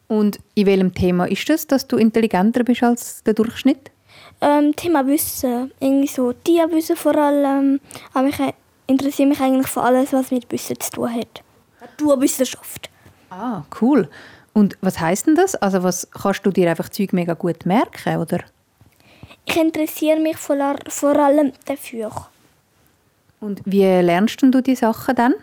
Und 0.07 0.39
in 0.55 0.65
welchem 0.65 0.93
Thema 0.93 1.25
ist 1.25 1.49
das, 1.49 1.67
dass 1.67 1.87
du 1.87 1.97
intelligenter 1.97 2.63
bist 2.63 2.83
als 2.83 3.23
der 3.23 3.33
Durchschnitt? 3.33 3.91
Ähm, 4.41 4.75
Thema 4.75 5.05
Wissen. 5.05 5.71
Irgendwie 5.79 6.07
so 6.07 6.33
Tierwissen 6.33 6.95
vor 6.95 7.15
allem. 7.15 7.79
Aber 8.13 8.27
ich 8.27 8.39
interessiere 8.88 9.29
mich 9.29 9.39
eigentlich 9.39 9.67
für 9.67 9.82
alles, 9.82 10.13
was 10.13 10.32
mit 10.32 10.51
Wissen 10.51 10.79
zu 10.79 10.91
tun 10.91 11.13
hat. 11.13 11.44
Naturwissenschaft. 11.82 12.89
Ah, 13.29 13.63
cool. 13.82 14.10
Und 14.53 14.77
was 14.81 15.00
heißt 15.00 15.27
denn 15.27 15.35
das? 15.35 15.55
Also 15.55 15.83
was 15.83 16.09
kannst 16.09 16.46
du 16.46 16.51
dir 16.51 16.70
einfach 16.70 16.90
Zeug 16.90 17.14
mega 17.14 17.33
gut 17.33 17.66
merken, 17.66 18.18
oder? 18.18 18.40
Ich 19.46 19.55
interessiere 19.55 20.20
mich 20.20 20.38
vor, 20.38 20.57
vor 20.88 21.16
allem 21.16 21.53
dafür. 21.66 22.11
Und 23.40 23.61
wie 23.66 23.83
lernst 23.83 24.42
du 24.42 24.61
die 24.61 24.75
Sachen 24.75 25.16
dann? 25.16 25.35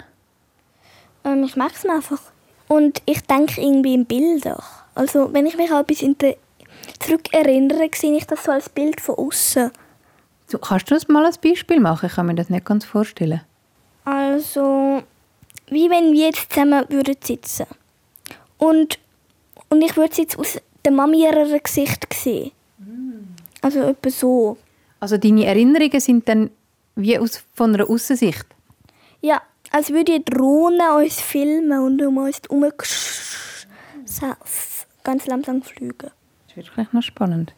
Ähm, 1.25 1.45
ich 1.45 1.57
mache 1.57 1.75
es 1.77 1.87
einfach. 1.87 2.21
Und 2.67 3.03
ich 3.07 3.23
denke 3.23 3.61
irgendwie 3.61 3.95
in 3.95 4.05
Bildern. 4.05 4.63
Also 4.95 5.33
wenn 5.33 5.47
ich 5.47 5.57
mich 5.57 5.71
an 5.71 5.85
etwas 5.87 6.05
zurückerinnere, 6.99 7.91
sehe 7.95 8.17
ich 8.17 8.27
das 8.27 8.45
so 8.45 8.53
als 8.53 8.69
Bild 8.69 9.01
von 9.01 9.17
außen. 9.17 9.71
So, 10.55 10.61
kannst 10.61 10.89
du 10.89 10.95
das 10.95 11.09
mal 11.09 11.27
als 11.27 11.39
Beispiel 11.39 11.81
machen? 11.81 12.07
Ich 12.07 12.15
kann 12.15 12.27
mir 12.27 12.37
das 12.37 12.49
nicht 12.49 12.65
ganz 12.65 12.85
vorstellen. 12.85 13.41
Also, 14.05 15.03
wie 15.67 15.91
wenn 15.91 16.13
wir 16.13 16.27
jetzt 16.27 16.53
zusammen 16.53 16.85
würden 16.91 17.17
sitzen 17.21 17.67
und, 18.59 19.01
und 19.69 19.83
ich 19.83 19.97
würde 19.97 20.13
es 20.13 20.19
jetzt 20.19 20.39
aus 20.39 20.61
der 20.85 20.93
Mami 20.93 21.25
ihrer 21.25 21.59
Gesicht 21.59 22.07
sehen. 22.15 22.53
Also 23.63 23.81
etwa 23.81 24.11
so. 24.11 24.57
Also 25.01 25.17
deine 25.17 25.45
Erinnerungen 25.45 25.99
sind 25.99 26.29
dann 26.29 26.51
wie 26.95 27.19
aus, 27.19 27.45
von 27.53 27.75
einer 27.75 27.91
Aussicht? 27.91 28.47
Ja, 29.23 29.43
als 29.73 29.91
würde 29.91 30.21
die 30.21 30.25
Drohne 30.25 30.95
uns 30.99 31.21
filmen 31.21 31.81
und 31.81 32.01
um 32.01 32.19
uns 32.19 32.43
herum 32.49 32.71
ganz 35.03 35.27
langsam 35.27 35.63
fliegen. 35.63 36.13
Das 36.47 36.57
ist 36.57 36.57
wirklich 36.57 36.93
noch 36.93 37.03
spannend. 37.03 37.55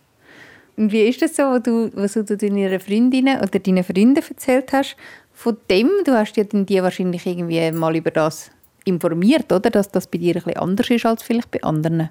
Und 0.76 0.92
wie 0.92 1.02
ist 1.02 1.22
das 1.22 1.36
so, 1.36 1.42
was 1.42 1.62
du, 1.62 1.90
was 1.94 2.12
du 2.12 2.24
deiner 2.24 2.78
Freundinnen 2.80 3.40
oder 3.40 3.58
deinen 3.58 3.84
Freunden 3.84 4.16
erzählt 4.16 4.72
hast? 4.72 4.96
Von 5.32 5.56
dem, 5.70 5.90
du 6.04 6.12
hast 6.12 6.36
ja 6.36 6.44
dann 6.44 6.66
die 6.66 6.82
wahrscheinlich 6.82 7.26
irgendwie 7.26 7.70
mal 7.72 7.96
über 7.96 8.10
das 8.10 8.50
informiert, 8.84 9.50
oder? 9.52 9.70
Dass 9.70 9.90
das 9.90 10.06
bei 10.06 10.18
dir 10.18 10.36
ein 10.36 10.42
bisschen 10.42 10.58
anders 10.58 10.90
ist 10.90 11.06
als 11.06 11.22
vielleicht 11.22 11.50
bei 11.50 11.62
anderen. 11.62 12.10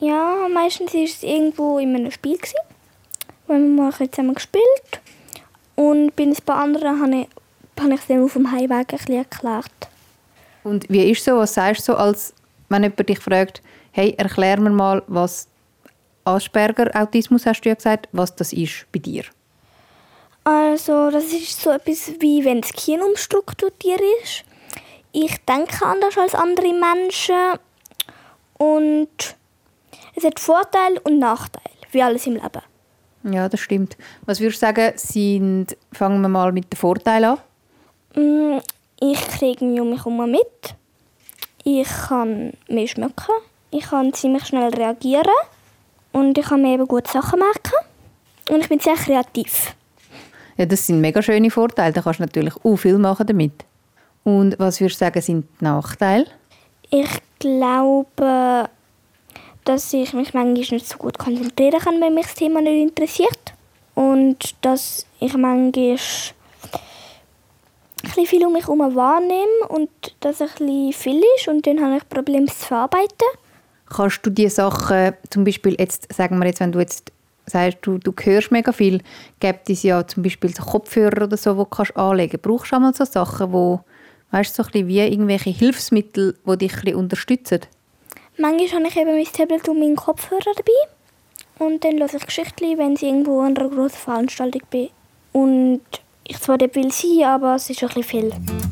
Ja, 0.00 0.48
meistens 0.52 0.94
war 0.94 1.02
es 1.02 1.22
irgendwo 1.22 1.78
in 1.78 1.94
einem 1.94 2.10
Spiel. 2.10 2.36
Gewesen. 2.36 2.58
Wir 3.46 3.56
haben 3.56 3.76
mal 3.76 3.92
zusammen 3.92 4.34
gespielt. 4.34 5.00
Und 5.76 6.14
bei 6.16 6.24
ein 6.24 6.34
paar 6.44 6.62
anderen 6.62 7.00
habe 7.00 7.16
ich, 7.22 7.28
habe 7.82 7.94
ich 7.94 8.00
es 8.00 8.06
dann 8.06 8.22
auf 8.24 8.32
dem 8.32 8.50
Heimweg 8.50 8.92
ein 8.92 8.98
bisschen 8.98 9.16
erklärt. 9.16 9.70
Und 10.62 10.88
wie 10.88 11.10
ist 11.10 11.24
so, 11.24 11.36
was 11.36 11.54
sagst 11.54 11.88
du 11.88 11.92
so, 11.92 11.98
als 11.98 12.32
wenn 12.68 12.82
jemand 12.82 13.08
dich 13.08 13.18
fragt, 13.18 13.62
hey, 13.92 14.14
erklär 14.16 14.58
mir 14.58 14.70
mal, 14.70 15.02
was 15.06 15.48
Asperger-Autismus 16.24 17.46
hast 17.46 17.62
du 17.62 17.68
ja 17.68 17.74
gesagt, 17.74 18.08
was 18.12 18.34
das 18.34 18.52
ist 18.52 18.86
bei 18.92 18.98
dir? 18.98 19.24
Also, 20.44 21.10
das 21.10 21.24
ist 21.24 21.60
so 21.60 21.70
etwas 21.70 22.12
wie 22.20 22.44
wenn 22.44 22.60
das 22.60 22.72
Gehirn 22.72 23.02
umstrukturiert 23.02 24.02
ist. 24.22 24.44
Ich 25.12 25.38
denke 25.44 25.86
anders 25.86 26.18
als 26.18 26.34
andere 26.34 26.72
Menschen 26.72 27.58
und 28.58 29.36
es 30.14 30.24
hat 30.24 30.40
Vorteile 30.40 31.00
und 31.00 31.18
Nachteile, 31.18 31.74
wie 31.92 32.02
alles 32.02 32.26
im 32.26 32.34
Leben. 32.34 32.62
Ja, 33.24 33.48
das 33.48 33.60
stimmt. 33.60 33.96
Was 34.26 34.40
würdest 34.40 34.60
du 34.60 34.66
sagen, 34.66 34.92
sind, 34.96 35.76
fangen 35.92 36.20
wir 36.20 36.28
mal 36.28 36.52
mit 36.52 36.72
den 36.72 36.76
Vorteilen 36.76 37.24
an? 37.24 37.38
Mm, 38.22 38.60
ich 39.00 39.20
kriege 39.28 39.64
mich 39.64 39.80
um 39.80 39.90
mich 39.90 40.04
herum 40.04 40.30
mit. 40.30 40.74
Ich 41.64 41.88
kann 42.08 42.52
mehr 42.68 42.86
schmecken. 42.86 43.34
Ich 43.70 43.84
kann 43.86 44.12
ziemlich 44.12 44.44
schnell 44.46 44.68
reagieren. 44.74 45.24
Und 46.14 46.38
ich 46.38 46.46
kann 46.46 46.62
mir 46.62 46.74
eben 46.74 46.86
gute 46.86 47.10
Sachen 47.10 47.40
merken. 47.40 47.74
Und 48.48 48.60
ich 48.60 48.68
bin 48.68 48.78
sehr 48.78 48.94
kreativ. 48.94 49.74
Ja, 50.56 50.64
das 50.64 50.86
sind 50.86 51.00
mega 51.00 51.20
schöne 51.20 51.50
Vorteile. 51.50 51.92
Da 51.92 52.02
kannst 52.02 52.20
du 52.20 52.22
natürlich 52.22 52.54
auch 52.64 52.76
viel 52.76 52.98
machen 52.98 53.26
damit. 53.26 53.64
Und 54.22 54.56
was 54.60 54.80
würdest 54.80 55.00
du 55.00 55.04
sagen, 55.04 55.20
sind 55.20 55.48
die 55.60 55.64
Nachteile? 55.64 56.26
Ich 56.90 57.10
glaube, 57.40 58.68
dass 59.64 59.92
ich 59.92 60.12
mich 60.12 60.32
manchmal 60.34 60.52
nicht 60.52 60.88
so 60.88 60.98
gut 60.98 61.18
konzentrieren 61.18 61.80
kann, 61.80 62.00
wenn 62.00 62.14
mich 62.14 62.26
das 62.26 62.34
Thema 62.36 62.60
nicht 62.60 62.80
interessiert. 62.80 63.52
Und 63.96 64.54
dass 64.60 65.06
ich 65.18 65.36
manchmal 65.36 65.88
ein 68.16 68.26
viel 68.26 68.46
um 68.46 68.52
mich 68.52 68.66
herum 68.66 68.94
wahrnehme 68.94 69.68
und 69.68 69.90
dass 70.20 70.40
es 70.40 70.60
ein 70.60 70.92
viel 70.92 71.20
ist 71.36 71.48
und 71.48 71.66
dann 71.66 71.80
habe 71.80 71.96
ich 71.96 72.08
Probleme 72.08 72.46
zu 72.46 72.66
verarbeiten 72.66 73.26
kannst 73.94 74.24
du 74.26 74.30
die 74.30 74.48
Sachen, 74.48 75.14
zum 75.30 75.44
Beispiel 75.44 75.76
jetzt, 75.78 76.12
sagen 76.12 76.38
wir 76.38 76.46
jetzt, 76.46 76.60
wenn 76.60 76.72
du 76.72 76.80
jetzt 76.80 77.12
sagst, 77.46 77.78
du, 77.82 77.98
du 77.98 78.12
hörst 78.22 78.50
mega 78.50 78.72
viel, 78.72 79.00
gibt 79.40 79.70
es 79.70 79.82
ja 79.82 80.06
zum 80.06 80.22
Beispiel 80.22 80.54
so 80.54 80.62
Kopfhörer 80.62 81.24
oder 81.24 81.36
so, 81.36 81.54
die 81.54 81.70
kannst 81.70 81.96
anlegen. 81.96 82.40
Brauchst 82.40 82.72
du 82.72 82.76
einmal 82.76 82.94
so 82.94 83.04
Sachen, 83.04 83.52
wo, 83.52 83.80
weißt 84.30 84.58
du, 84.58 84.62
so 84.62 84.70
ein 84.72 84.88
wie 84.88 85.00
irgendwelche 85.00 85.50
Hilfsmittel, 85.50 86.36
die 86.46 86.58
dich 86.58 86.84
ein 86.84 86.94
unterstützen? 86.94 87.60
Manchmal 88.36 88.82
habe 88.82 88.88
ich 88.88 88.96
eben 88.96 89.14
mein 89.14 89.24
Tablet 89.24 89.68
und 89.68 89.78
meinen 89.78 89.96
Kopfhörer 89.96 90.52
dabei. 90.56 90.72
Und 91.58 91.84
dann 91.84 92.00
höre 92.00 92.14
ich 92.14 92.26
Geschichten, 92.26 92.78
wenn 92.78 92.94
ich 92.94 93.02
irgendwo 93.02 93.40
an 93.40 93.56
einer 93.56 93.68
grossen 93.68 93.96
Veranstaltung 93.96 94.62
bin. 94.70 94.88
Und 95.32 95.82
ich 96.26 96.40
zwar 96.40 96.58
dort 96.58 96.74
will 96.74 96.90
sein, 96.90 97.24
aber 97.24 97.54
es 97.54 97.70
ist 97.70 97.82
ein 97.82 97.88
bisschen 97.88 98.02
viel. 98.02 98.63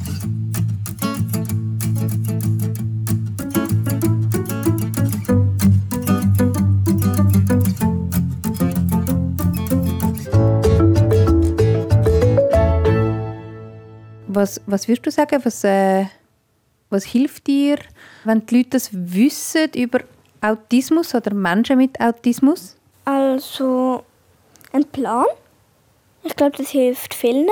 Was, 14.42 14.60
was 14.66 14.88
würdest 14.88 15.06
du 15.06 15.12
sagen, 15.12 15.40
was, 15.44 15.62
äh, 15.62 16.06
was 16.90 17.04
hilft 17.04 17.46
dir, 17.46 17.78
wenn 18.24 18.44
die 18.44 18.56
Leute 18.56 18.70
das 18.70 18.88
wissen 18.92 19.70
über 19.76 20.00
Autismus 20.40 21.14
oder 21.14 21.32
Menschen 21.32 21.78
mit 21.78 22.00
Autismus? 22.00 22.74
Also 23.04 24.02
ein 24.72 24.84
Plan. 24.86 25.26
Ich 26.24 26.34
glaube, 26.34 26.56
das 26.56 26.70
hilft 26.70 27.14
vielen. 27.14 27.46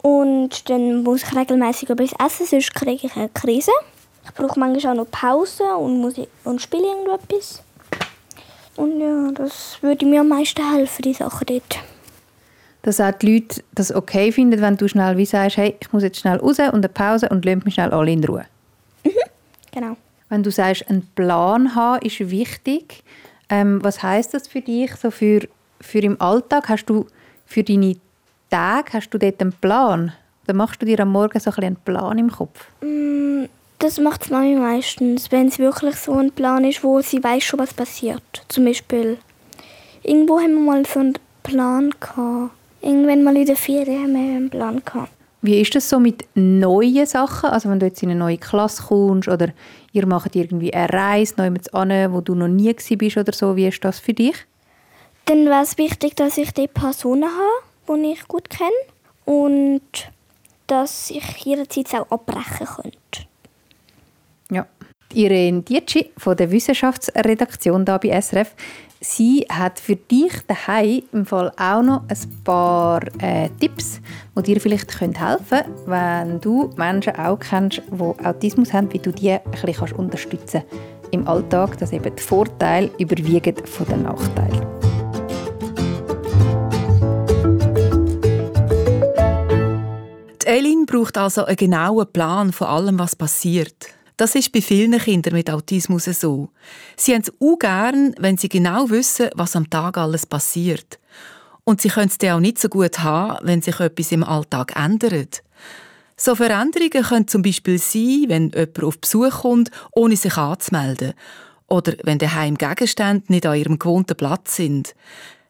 Und 0.00 0.70
dann 0.70 1.02
muss 1.02 1.24
ich 1.24 1.36
regelmäßig 1.36 1.90
etwas 1.90 2.14
essen, 2.24 2.46
sonst 2.46 2.74
kriege 2.74 3.06
ich 3.06 3.14
eine 3.14 3.28
Krise. 3.28 3.72
Ich 4.24 4.32
brauche 4.32 4.58
manchmal 4.58 4.94
auch 4.94 5.04
noch 5.04 5.10
Pause 5.10 5.76
und, 5.76 6.26
und 6.44 6.62
spiele 6.62 6.86
irgendetwas. 6.86 7.62
Und 8.76 8.98
ja, 8.98 9.30
das 9.32 9.76
würde 9.82 10.06
mir 10.06 10.22
am 10.22 10.28
meisten 10.28 10.72
helfen, 10.72 11.02
die 11.02 11.12
Sachen 11.12 11.44
dort. 11.44 11.80
Dass 12.82 13.00
auch 13.00 13.12
die 13.12 13.34
Leute 13.34 13.62
das 13.74 13.94
okay 13.94 14.30
finden, 14.32 14.60
wenn 14.60 14.76
du 14.76 14.88
schnell 14.88 15.16
wie 15.16 15.26
sagst, 15.26 15.56
hey, 15.56 15.76
ich 15.80 15.92
muss 15.92 16.02
jetzt 16.02 16.20
schnell 16.20 16.38
raus 16.38 16.58
und 16.58 16.74
eine 16.74 16.88
Pause 16.88 17.28
und 17.28 17.44
lass 17.44 17.64
mich 17.64 17.74
schnell 17.74 17.90
alle 17.90 18.12
in 18.12 18.24
Ruhe. 18.24 18.44
Mhm, 19.04 19.10
genau. 19.72 19.96
Wenn 20.28 20.42
du 20.42 20.50
sagst, 20.50 20.88
einen 20.88 21.06
Plan 21.14 21.74
haben 21.74 22.04
ist 22.04 22.30
wichtig, 22.30 23.02
ähm, 23.48 23.82
was 23.82 24.02
heißt 24.02 24.34
das 24.34 24.46
für 24.46 24.60
dich, 24.60 24.94
so 24.96 25.10
für, 25.10 25.40
für 25.80 26.00
im 26.00 26.20
Alltag? 26.20 26.68
Hast 26.68 26.86
du 26.86 27.06
für 27.46 27.64
deine 27.64 27.96
Tage, 28.50 28.92
hast 28.92 29.10
du 29.10 29.18
dort 29.18 29.40
einen 29.40 29.52
Plan? 29.52 30.12
Oder 30.44 30.54
machst 30.54 30.80
du 30.80 30.86
dir 30.86 31.00
am 31.00 31.12
Morgen 31.12 31.38
so 31.40 31.50
ein 31.50 31.64
einen 31.64 31.76
Plan 31.76 32.18
im 32.18 32.30
Kopf? 32.30 32.66
Mm, 32.82 33.44
das 33.78 33.98
macht 34.00 34.24
es 34.24 34.30
Mami 34.30 34.56
meistens, 34.56 35.30
wenn 35.30 35.48
es 35.48 35.58
wirklich 35.58 35.96
so 35.96 36.14
ein 36.14 36.32
Plan 36.32 36.64
ist, 36.64 36.82
wo 36.82 37.00
sie 37.00 37.22
weiß 37.22 37.44
schon, 37.44 37.60
was 37.60 37.72
passiert. 37.72 38.22
Zum 38.48 38.64
Beispiel, 38.64 39.18
irgendwo 40.02 40.40
haben 40.40 40.54
wir 40.54 40.72
mal 40.72 40.86
so 40.86 41.00
einen 41.00 41.14
Plan 41.42 41.90
gehabt. 42.00 42.52
Irgendwann 42.88 43.22
mal 43.22 43.36
in 43.36 43.44
der 43.44 43.56
Ferien 43.56 44.16
einen 44.16 44.48
Plan 44.48 44.82
gehabt. 44.82 45.12
Wie 45.42 45.60
ist 45.60 45.74
das 45.74 45.88
so 45.88 46.00
mit 46.00 46.24
neuen 46.34 47.04
Sachen? 47.04 47.50
Also 47.50 47.68
wenn 47.68 47.78
du 47.78 47.86
jetzt 47.86 48.02
in 48.02 48.10
eine 48.10 48.18
neue 48.18 48.38
Klasse 48.38 48.82
kommst 48.82 49.28
oder 49.28 49.50
ihr 49.92 50.06
macht 50.06 50.34
irgendwie 50.34 50.72
eine 50.72 50.90
Reise 50.90 51.34
neu 51.36 51.52
an, 51.72 52.12
wo 52.12 52.22
du 52.22 52.34
noch 52.34 52.48
nie 52.48 52.72
bist 52.72 53.16
oder 53.18 53.32
so, 53.32 53.54
wie 53.56 53.68
ist 53.68 53.84
das 53.84 54.00
für 54.00 54.14
dich? 54.14 54.34
Dann 55.26 55.44
wäre 55.44 55.62
es 55.62 55.76
wichtig, 55.76 56.16
dass 56.16 56.38
ich 56.38 56.52
die 56.52 56.66
Personen 56.66 57.28
habe, 57.28 58.00
die 58.00 58.12
ich 58.12 58.26
gut 58.26 58.48
kenne 58.48 58.70
und 59.26 59.82
dass 60.66 61.10
ich 61.10 61.24
jederzeit 61.44 61.94
auch 61.94 62.10
abbrechen 62.10 62.66
könnte. 62.66 63.28
Ja. 64.50 64.66
Irene 65.12 65.62
Dietschi 65.62 66.10
von 66.18 66.36
der 66.36 66.50
Wissenschaftsredaktion 66.50 67.84
da 67.84 67.98
bei 67.98 68.20
SRF. 68.20 68.54
Sie 69.00 69.46
hat 69.48 69.78
für 69.78 69.94
dich 69.94 70.32
daheim 70.48 71.02
im 71.12 71.24
Fall 71.24 71.52
auch 71.56 71.82
noch 71.82 72.02
ein 72.08 72.42
paar 72.42 73.00
äh, 73.22 73.48
Tipps, 73.60 74.00
die 74.36 74.42
dir 74.42 74.60
vielleicht 74.60 75.00
helfen 75.00 75.38
können, 75.48 75.74
wenn 75.86 76.40
du 76.40 76.70
Menschen 76.76 77.14
auch 77.14 77.38
kennst, 77.38 77.80
die 77.92 78.24
Autismus 78.24 78.72
haben, 78.72 78.92
wie 78.92 78.98
du 78.98 79.12
die 79.12 79.30
ein 79.30 79.40
bisschen 79.52 79.92
unterstützen 79.92 80.62
kannst 80.68 81.12
im 81.12 81.28
Alltag, 81.28 81.78
dass 81.78 81.92
eben 81.92 82.14
die 82.14 82.22
Vorteile 82.22 82.90
überwiegen 82.98 83.54
von 83.66 83.86
den 83.86 84.02
Nachteilen. 84.02 84.66
Die 90.42 90.48
Eileen 90.48 90.86
braucht 90.86 91.16
also 91.18 91.44
einen 91.44 91.56
genauen 91.56 92.12
Plan 92.12 92.52
von 92.52 92.66
allem, 92.66 92.98
was 92.98 93.14
passiert. 93.14 93.97
Das 94.18 94.34
ist 94.34 94.50
bei 94.50 94.60
vielen 94.60 94.98
Kindern 94.98 95.32
mit 95.32 95.48
Autismus 95.48 96.06
so. 96.06 96.48
Sie 96.96 97.14
haben 97.14 97.22
es 97.22 97.32
auch 97.40 97.56
gern, 97.56 98.16
wenn 98.18 98.36
sie 98.36 98.48
genau 98.48 98.90
wissen, 98.90 99.30
was 99.36 99.54
am 99.54 99.70
Tag 99.70 99.96
alles 99.96 100.26
passiert. 100.26 100.98
Und 101.62 101.80
sie 101.80 101.88
können 101.88 102.08
es 102.08 102.18
dann 102.18 102.32
auch 102.32 102.40
nicht 102.40 102.58
so 102.58 102.68
gut 102.68 102.98
haben, 102.98 103.46
wenn 103.46 103.62
sich 103.62 103.78
etwas 103.78 104.10
im 104.10 104.24
Alltag 104.24 104.74
ändert. 104.74 105.44
So 106.16 106.34
Veränderungen 106.34 107.04
können 107.04 107.28
zum 107.28 107.42
Beispiel 107.42 107.78
sein, 107.78 108.24
wenn 108.26 108.50
jemand 108.50 108.82
auf 108.82 108.98
Besuch 108.98 109.42
kommt, 109.42 109.70
ohne 109.92 110.16
sich 110.16 110.36
anzumelden. 110.36 111.14
Oder 111.68 111.92
wenn 112.02 112.18
daheim 112.18 112.56
Gegenstände 112.56 113.24
nicht 113.28 113.46
an 113.46 113.56
ihrem 113.56 113.78
gewohnten 113.78 114.16
Platz 114.16 114.56
sind. 114.56 114.96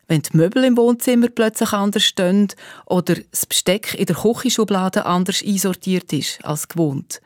Wenn 0.09 0.21
die 0.21 0.37
Möbel 0.37 0.65
im 0.65 0.77
Wohnzimmer 0.77 1.29
plötzlich 1.29 1.73
anders 1.73 2.05
stehen 2.05 2.49
oder 2.85 3.15
das 3.31 3.47
Besteck 3.47 3.95
in 3.95 4.05
der 4.05 4.17
Küchenschublade 4.17 5.07
anders 5.07 5.43
einsortiert 5.43 6.13
ist 6.13 6.45
als 6.45 6.69
gewohnt 6.69 7.23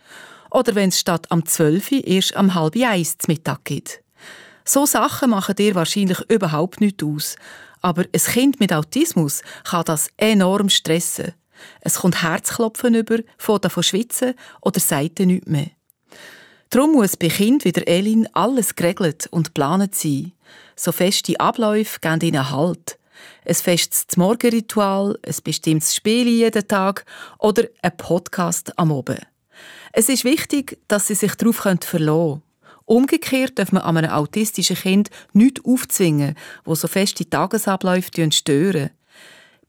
oder 0.52 0.74
wenn 0.74 0.90
es 0.90 1.00
statt 1.00 1.30
am 1.30 1.44
12 1.44 1.92
Uhr 1.92 2.06
erst 2.06 2.36
am 2.36 2.54
halb 2.54 2.76
eins 2.76 3.16
zum 3.18 3.32
Mittag 3.32 3.64
gibt. 3.64 4.02
So 4.64 4.86
Sachen 4.86 5.30
machen 5.30 5.56
dir 5.56 5.74
wahrscheinlich 5.74 6.20
überhaupt 6.30 6.80
nicht 6.80 7.02
aus. 7.02 7.36
Aber 7.80 8.02
ein 8.02 8.20
Kind 8.20 8.60
mit 8.60 8.72
Autismus 8.72 9.42
kann 9.64 9.84
das 9.84 10.08
enorm 10.16 10.68
stressen. 10.68 11.32
Es 11.80 11.96
kommt 11.96 12.22
Herzklopfen 12.22 12.94
über, 12.94 13.18
fängt 13.38 13.72
von 13.72 13.82
schwitzen 13.82 14.34
oder 14.60 14.78
sagt 14.78 15.18
nichts 15.20 15.48
mehr. 15.48 15.70
Darum 16.70 16.92
muss 16.92 17.16
bei 17.16 17.28
Kind 17.28 17.64
wie 17.64 17.72
der 17.72 17.88
Elin 17.88 18.28
alles 18.32 18.76
geregelt 18.76 19.26
und 19.30 19.48
geplant 19.48 19.94
sein. 19.94 20.32
So 20.76 20.92
feste 20.92 21.38
Abläufe 21.38 21.98
geben 22.00 22.20
ihnen 22.20 22.50
Halt. 22.50 22.98
Ein 23.44 23.54
festes 23.54 24.16
Morgenritual, 24.16 25.18
ein 25.26 25.34
bestimmtes 25.44 25.94
Spiel 25.94 26.28
jeden 26.28 26.66
Tag 26.66 27.04
oder 27.38 27.64
ein 27.82 27.96
Podcast 27.96 28.76
am 28.78 28.92
Abend. 28.92 29.20
Es 29.92 30.08
ist 30.08 30.24
wichtig, 30.24 30.78
dass 30.88 31.06
sie 31.06 31.14
sich 31.14 31.34
darauf 31.34 31.56
verlassen 31.56 31.80
können. 31.90 32.42
Umgekehrt 32.84 33.58
darf 33.58 33.72
man 33.72 33.82
einem 33.82 34.10
autistischen 34.10 34.76
Kind 34.76 35.10
nichts 35.32 35.64
aufzwingen, 35.64 36.34
wo 36.64 36.74
so 36.74 36.88
feste 36.88 37.28
Tagesabläufe 37.28 38.30
stören. 38.32 38.90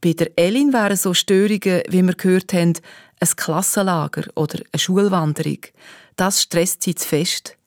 Bei 0.02 0.14
der 0.14 0.32
Elin 0.36 0.74
wären 0.74 0.98
so 0.98 1.14
Störungen, 1.14 1.84
wie 1.88 2.02
wir 2.02 2.16
gehört 2.16 2.54
haben, 2.54 2.74
ein 3.20 3.36
Klassenlager 3.36 4.26
oder 4.36 4.60
eine 4.72 4.80
Schulwanderung. 4.80 5.60
Das 6.16 6.42
stresst 6.42 6.84
sie 6.84 6.96
zu 6.96 7.08
fest. 7.08 7.58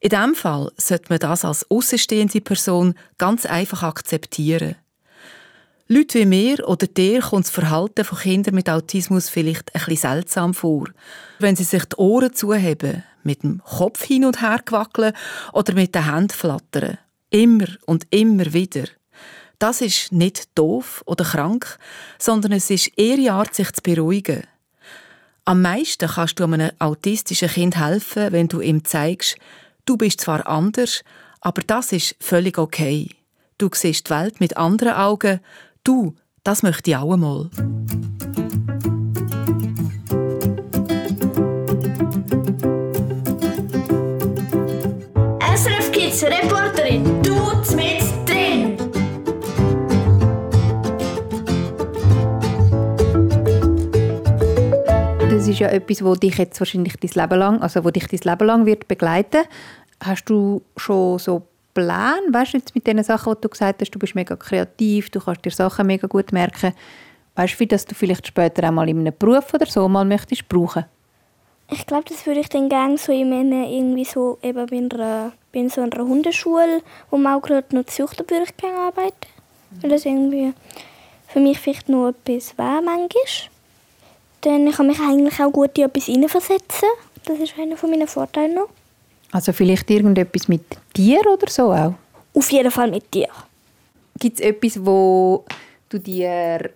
In 0.00 0.10
diesem 0.10 0.34
Fall 0.34 0.70
sollte 0.76 1.06
man 1.08 1.18
das 1.18 1.44
als 1.44 1.68
außenstehende 1.70 2.40
Person 2.40 2.94
ganz 3.18 3.46
einfach 3.46 3.82
akzeptieren. 3.82 4.76
Leute 5.94 6.20
wie 6.20 6.24
mir 6.24 6.66
oder 6.66 6.86
dir 6.86 7.20
kommt 7.20 7.44
das 7.44 7.50
Verhalten 7.50 8.06
von 8.06 8.16
Kindern 8.16 8.54
mit 8.54 8.70
Autismus 8.70 9.28
vielleicht 9.28 9.74
bisschen 9.74 9.96
seltsam 9.96 10.54
vor. 10.54 10.86
Wenn 11.38 11.54
sie 11.54 11.64
sich 11.64 11.84
die 11.84 11.96
Ohren 11.96 12.32
zuheben, 12.32 13.04
mit 13.24 13.42
dem 13.42 13.62
Kopf 13.62 14.02
hin 14.02 14.24
und 14.24 14.40
her 14.40 14.62
wackeln 14.70 15.12
oder 15.52 15.74
mit 15.74 15.94
den 15.94 16.10
Händen 16.10 16.30
flattern. 16.30 16.96
Immer 17.28 17.66
und 17.84 18.06
immer 18.08 18.54
wieder. 18.54 18.84
Das 19.58 19.82
ist 19.82 20.12
nicht 20.12 20.48
doof 20.54 21.02
oder 21.04 21.26
krank, 21.26 21.78
sondern 22.18 22.52
es 22.52 22.70
ist 22.70 22.90
ihre 22.96 23.30
Art, 23.32 23.54
sich 23.54 23.70
zu 23.72 23.82
beruhigen. 23.82 24.44
Am 25.44 25.60
meisten 25.60 26.08
kannst 26.08 26.40
du 26.40 26.44
einem 26.44 26.70
autistischen 26.78 27.50
Kind 27.50 27.76
helfen, 27.76 28.32
wenn 28.32 28.48
du 28.48 28.62
ihm 28.62 28.82
zeigst, 28.86 29.36
du 29.84 29.98
bist 29.98 30.22
zwar 30.22 30.46
anders, 30.46 31.02
aber 31.42 31.60
das 31.66 31.92
ist 31.92 32.16
völlig 32.18 32.56
okay. 32.56 33.10
Du 33.58 33.68
siehst 33.74 34.06
die 34.06 34.10
Welt 34.10 34.40
mit 34.40 34.56
anderen 34.56 34.94
Augen, 34.94 35.40
Du, 35.84 36.14
das 36.44 36.62
möchte 36.62 36.90
ich 36.90 36.96
auch 36.96 37.12
einmal. 37.12 37.50
SRF 45.56 45.90
Kids 45.90 46.22
Reporterin, 46.22 47.20
du 47.24 47.34
mit 47.74 48.00
drin! 48.28 48.76
Das 55.28 55.48
ist 55.48 55.58
ja 55.58 55.66
etwas, 55.66 56.04
wo 56.04 56.14
dich 56.14 56.38
jetzt 56.38 56.60
wahrscheinlich 56.60 56.96
dein 56.98 57.10
Leben 57.10 57.38
lang, 57.40 57.60
also 57.60 57.84
wo 57.84 57.90
dich 57.90 58.06
dein 58.06 58.20
Leben 58.22 58.46
lang 58.46 58.66
wird 58.66 58.86
begleiten. 58.86 59.42
Hast 60.00 60.30
du 60.30 60.62
schon 60.76 61.18
so 61.18 61.48
Plan? 61.74 62.20
Weißt 62.30 62.54
du 62.54 62.58
jetzt 62.58 62.74
mit 62.74 62.86
den 62.86 63.02
Sachen, 63.02 63.34
die 63.34 63.40
du 63.40 63.48
gesagt 63.48 63.80
hast, 63.80 63.90
du 63.90 63.98
bist 63.98 64.14
mega 64.14 64.36
kreativ, 64.36 65.10
du 65.10 65.20
kannst 65.20 65.44
dir 65.44 65.50
Sachen 65.50 65.86
mega 65.86 66.06
gut 66.06 66.32
merken. 66.32 66.72
Weißt 67.34 67.54
du, 67.54 67.60
wie 67.60 67.66
dass 67.66 67.86
du 67.86 67.94
vielleicht 67.94 68.26
später 68.26 68.68
auch 68.68 68.72
mal 68.72 68.88
in 68.88 69.00
einem 69.00 69.14
Beruf 69.18 69.54
oder 69.54 69.66
so 69.66 69.88
mal 69.88 70.04
möchtest 70.04 70.48
brauchen? 70.48 70.84
Ich 71.70 71.86
glaube, 71.86 72.04
das 72.06 72.26
würde 72.26 72.40
ich 72.40 72.50
dann 72.50 72.68
gerne 72.68 72.98
so 72.98 73.12
in 73.12 73.32
einer, 73.32 73.66
irgendwie 73.66 74.04
so 74.04 74.38
eben 74.42 74.66
bei 74.66 74.76
einer, 74.76 75.32
bei 75.52 75.68
so 75.68 75.80
einer 75.80 76.04
Hundeschule, 76.04 76.82
wo 77.10 77.16
man 77.16 77.38
auch 77.38 77.42
gerade 77.42 77.74
noch 77.74 77.86
Zucht 77.86 78.18
würde 78.18 78.44
ich 78.44 78.64
arbeiten. 78.64 79.26
Weil 79.80 79.90
das 79.90 80.04
irgendwie 80.04 80.52
für 81.28 81.40
mich 81.40 81.58
vielleicht 81.58 81.88
noch 81.88 82.08
etwas 82.08 82.58
wäre 82.58 82.82
manchmal. 82.82 83.08
Dann 84.42 84.70
kann 84.70 84.90
ich 84.90 84.98
mich 84.98 85.08
eigentlich 85.08 85.40
auch 85.40 85.50
gut 85.50 85.78
in 85.78 85.84
etwas 85.84 86.04
hineinversetzen. 86.04 86.88
Das 87.24 87.38
ist 87.38 87.54
einer 87.58 87.76
meiner 87.88 88.06
Vorteile 88.06 88.54
noch. 88.54 88.68
Also 89.32 89.52
vielleicht 89.52 89.90
irgendetwas 89.90 90.46
mit 90.46 90.62
dir 90.94 91.20
oder 91.26 91.50
so 91.50 91.72
auch? 91.72 91.94
Auf 92.34 92.52
jeden 92.52 92.70
Fall 92.70 92.90
mit 92.90 93.12
dir. 93.12 93.28
Gibt 94.18 94.38
es 94.38 94.46
etwas, 94.46 94.84
wo 94.84 95.44
du 95.88 95.98
dir 95.98 96.70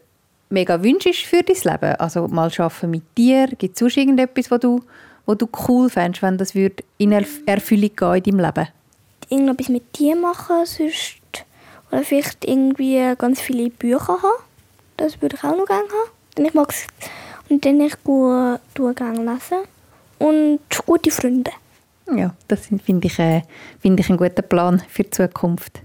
mega 0.49 0.83
wünschst 0.83 1.27
für 1.27 1.43
dein 1.43 1.57
Leben? 1.57 1.95
Also 2.01 2.27
mal 2.29 2.51
arbeiten 2.59 2.91
mit 2.91 3.05
dir? 3.17 3.47
Gibt 3.47 3.75
es 3.75 3.79
sonst 3.79 3.99
irgendetwas, 3.99 4.51
wo 4.51 4.57
du, 4.57 4.81
wo 5.27 5.35
du 5.35 5.47
cool 5.69 5.91
fändest, 5.91 6.23
wenn 6.23 6.39
das 6.39 6.55
würde 6.55 6.83
in 6.97 7.13
Erfüllung 7.13 7.91
gehen 7.95 8.15
in 8.15 8.23
deinem 8.23 8.41
Leben? 8.41 8.69
Irgendetwas 9.29 9.69
mit 9.69 9.99
dir 9.99 10.17
machen, 10.17 10.65
sonst 10.65 11.19
oder 11.93 12.03
vielleicht 12.03 12.45
irgendwie 12.45 13.15
ganz 13.17 13.41
viele 13.41 13.71
Bücher 13.71 14.19
haben. 14.23 14.43
Das 14.97 15.21
würde 15.21 15.37
ich 15.37 15.45
auch 15.45 15.57
noch 15.57 15.67
gerne 15.67 15.89
haben. 15.89 16.11
Denn 16.37 16.47
ich 16.47 16.55
mag 16.55 16.71
es 16.71 16.87
Und 17.49 17.65
dann 17.65 17.81
ich 17.81 18.03
gut 18.03 18.61
Durchgang 18.75 19.17
lesen. 19.17 19.59
Und 20.19 20.61
gute 20.85 21.11
Freunde. 21.11 21.53
Ja, 22.15 22.35
das 22.49 22.67
finde 22.67 23.07
ich, 23.07 23.19
äh, 23.19 23.43
find 23.81 23.99
ich 23.99 24.09
einen 24.09 24.19
guten 24.19 24.49
Plan 24.49 24.83
für 24.89 25.03
die 25.03 25.11
Zukunft. 25.11 25.83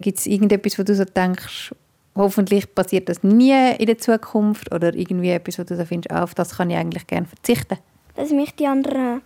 Gibt 0.00 0.18
es 0.18 0.26
irgendetwas, 0.26 0.78
wo 0.78 0.82
du 0.82 0.94
so 0.94 1.04
denkst, 1.04 1.74
hoffentlich 2.14 2.74
passiert 2.74 3.08
das 3.08 3.22
nie 3.22 3.74
in 3.78 3.86
der 3.86 3.98
Zukunft 3.98 4.72
oder 4.74 4.94
irgendwie 4.94 5.30
etwas, 5.30 5.58
wo 5.58 5.64
du 5.64 5.76
so 5.76 5.84
findest, 5.84 6.14
auf 6.14 6.34
das 6.34 6.56
kann 6.56 6.70
ich 6.70 6.76
eigentlich 6.76 7.06
gerne 7.06 7.26
verzichten? 7.26 7.78
Dass 8.14 8.30
mich 8.30 8.54
die 8.54 8.66
anderen 8.66 9.22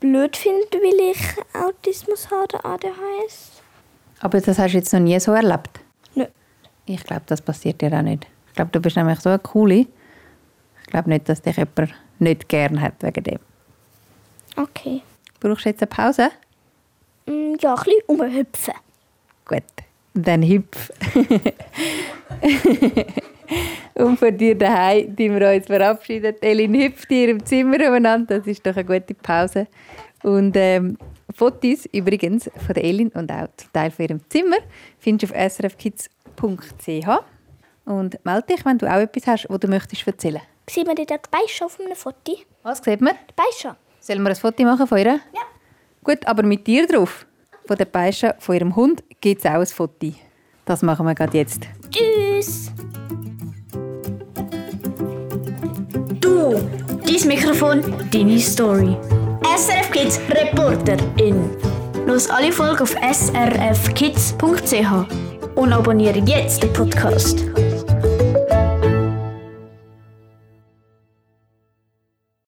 blöd 0.00 0.36
finden, 0.36 0.72
weil 0.72 1.12
ich 1.12 1.20
Autismus 1.54 2.30
habe 2.30 2.44
oder 2.44 2.64
ADHS. 2.64 3.62
Aber 4.20 4.40
das 4.40 4.58
hast 4.58 4.72
du 4.72 4.78
jetzt 4.78 4.92
noch 4.92 5.00
nie 5.00 5.18
so 5.20 5.32
erlebt? 5.32 5.80
Nein. 6.14 6.28
Ich 6.86 7.04
glaube, 7.04 7.22
das 7.26 7.40
passiert 7.42 7.80
dir 7.80 7.92
auch 7.92 8.02
nicht. 8.02 8.26
Ich 8.48 8.54
glaube, 8.54 8.70
du 8.70 8.80
bist 8.80 8.96
nämlich 8.96 9.20
so 9.20 9.30
eine 9.30 9.38
Coole. 9.38 9.86
Ich 10.82 10.86
glaube 10.88 11.08
nicht, 11.10 11.28
dass 11.28 11.42
dich 11.42 11.56
jemand 11.56 11.94
nicht 12.18 12.48
gern 12.48 12.80
hat 12.80 12.94
wegen 13.02 13.24
dem. 13.24 13.38
Okay. 14.56 15.02
Brauchst 15.42 15.64
du 15.64 15.70
jetzt 15.70 15.82
eine 15.82 15.88
Pause? 15.88 16.30
Mm, 17.26 17.54
ja, 17.60 17.74
ein 17.74 17.82
bisschen 17.82 18.02
umhüpfen. 18.06 18.74
Gut, 19.44 19.64
dann 20.14 20.42
hüpf. 20.42 20.92
Und 23.94 24.20
von 24.20 24.38
dir 24.38 24.56
daheim, 24.56 25.16
die 25.16 25.28
wir 25.28 25.52
uns 25.52 25.66
verabschieden. 25.66 26.36
Elin 26.40 26.74
hüpft 26.74 27.08
hier 27.08 27.28
im 27.30 27.44
Zimmer 27.44 27.88
umeinander. 27.88 28.38
Das 28.38 28.46
ist 28.46 28.64
doch 28.64 28.76
eine 28.76 28.84
gute 28.84 29.14
Pause. 29.14 29.66
Und 30.22 30.56
ähm, 30.56 30.96
Fotos 31.34 31.86
übrigens 31.86 32.48
von 32.64 32.74
der 32.74 32.84
Elin 32.84 33.08
und 33.08 33.32
auch 33.32 33.48
zum 33.56 33.72
Teil 33.72 33.90
von 33.90 34.04
ihrem 34.04 34.20
Zimmer 34.30 34.58
findest 35.00 35.32
du 35.32 35.36
auf 35.36 35.52
srfkids.ch. 35.52 37.08
Und 37.84 38.24
melde 38.24 38.46
dich, 38.46 38.64
wenn 38.64 38.78
du 38.78 38.86
auch 38.86 39.00
etwas 39.00 39.26
hast, 39.26 39.50
was 39.50 39.58
du 39.58 39.66
möchtest 39.66 40.06
erzählen 40.06 40.34
möchtest. 40.34 40.74
Sieht 40.76 40.86
man 40.86 40.94
die 40.94 41.04
Beine 41.04 41.66
auf 41.66 41.80
einem 41.80 41.96
Foto? 41.96 42.38
Was 42.62 42.78
sieht 42.78 43.00
man? 43.00 43.14
Die 43.28 43.34
Beine 43.34 43.76
Sollen 44.02 44.22
wir 44.24 44.30
ein 44.30 44.36
Foto 44.36 44.64
machen 44.64 44.88
von 44.88 44.98
ihr? 44.98 45.20
Ja. 45.32 45.42
Gut, 46.02 46.26
aber 46.26 46.42
mit 46.42 46.66
dir 46.66 46.88
drauf. 46.88 47.24
Von 47.68 47.76
der 47.76 47.84
Beine 47.84 48.34
von 48.40 48.54
ihrem 48.56 48.74
Hund 48.74 49.04
gibt 49.20 49.44
es 49.44 49.46
auch 49.46 49.60
ein 49.60 49.66
Foto. 49.66 50.12
Das 50.64 50.82
machen 50.82 51.06
wir 51.06 51.14
gerade 51.14 51.38
jetzt. 51.38 51.68
Tschüss! 51.88 52.72
Du, 56.20 56.60
dein 57.06 57.28
Mikrofon, 57.28 57.80
deine 58.10 58.40
Story. 58.40 58.96
SRF 59.56 59.92
Kids 59.92 60.20
Reporterin. 60.30 61.56
Los 62.04 62.28
alle 62.28 62.50
Folgen 62.50 62.82
auf 62.82 62.96
srfkids.ch 62.96 64.42
und 65.54 65.72
abonniere 65.72 66.18
jetzt 66.18 66.64
den 66.64 66.72
Podcast. 66.72 67.44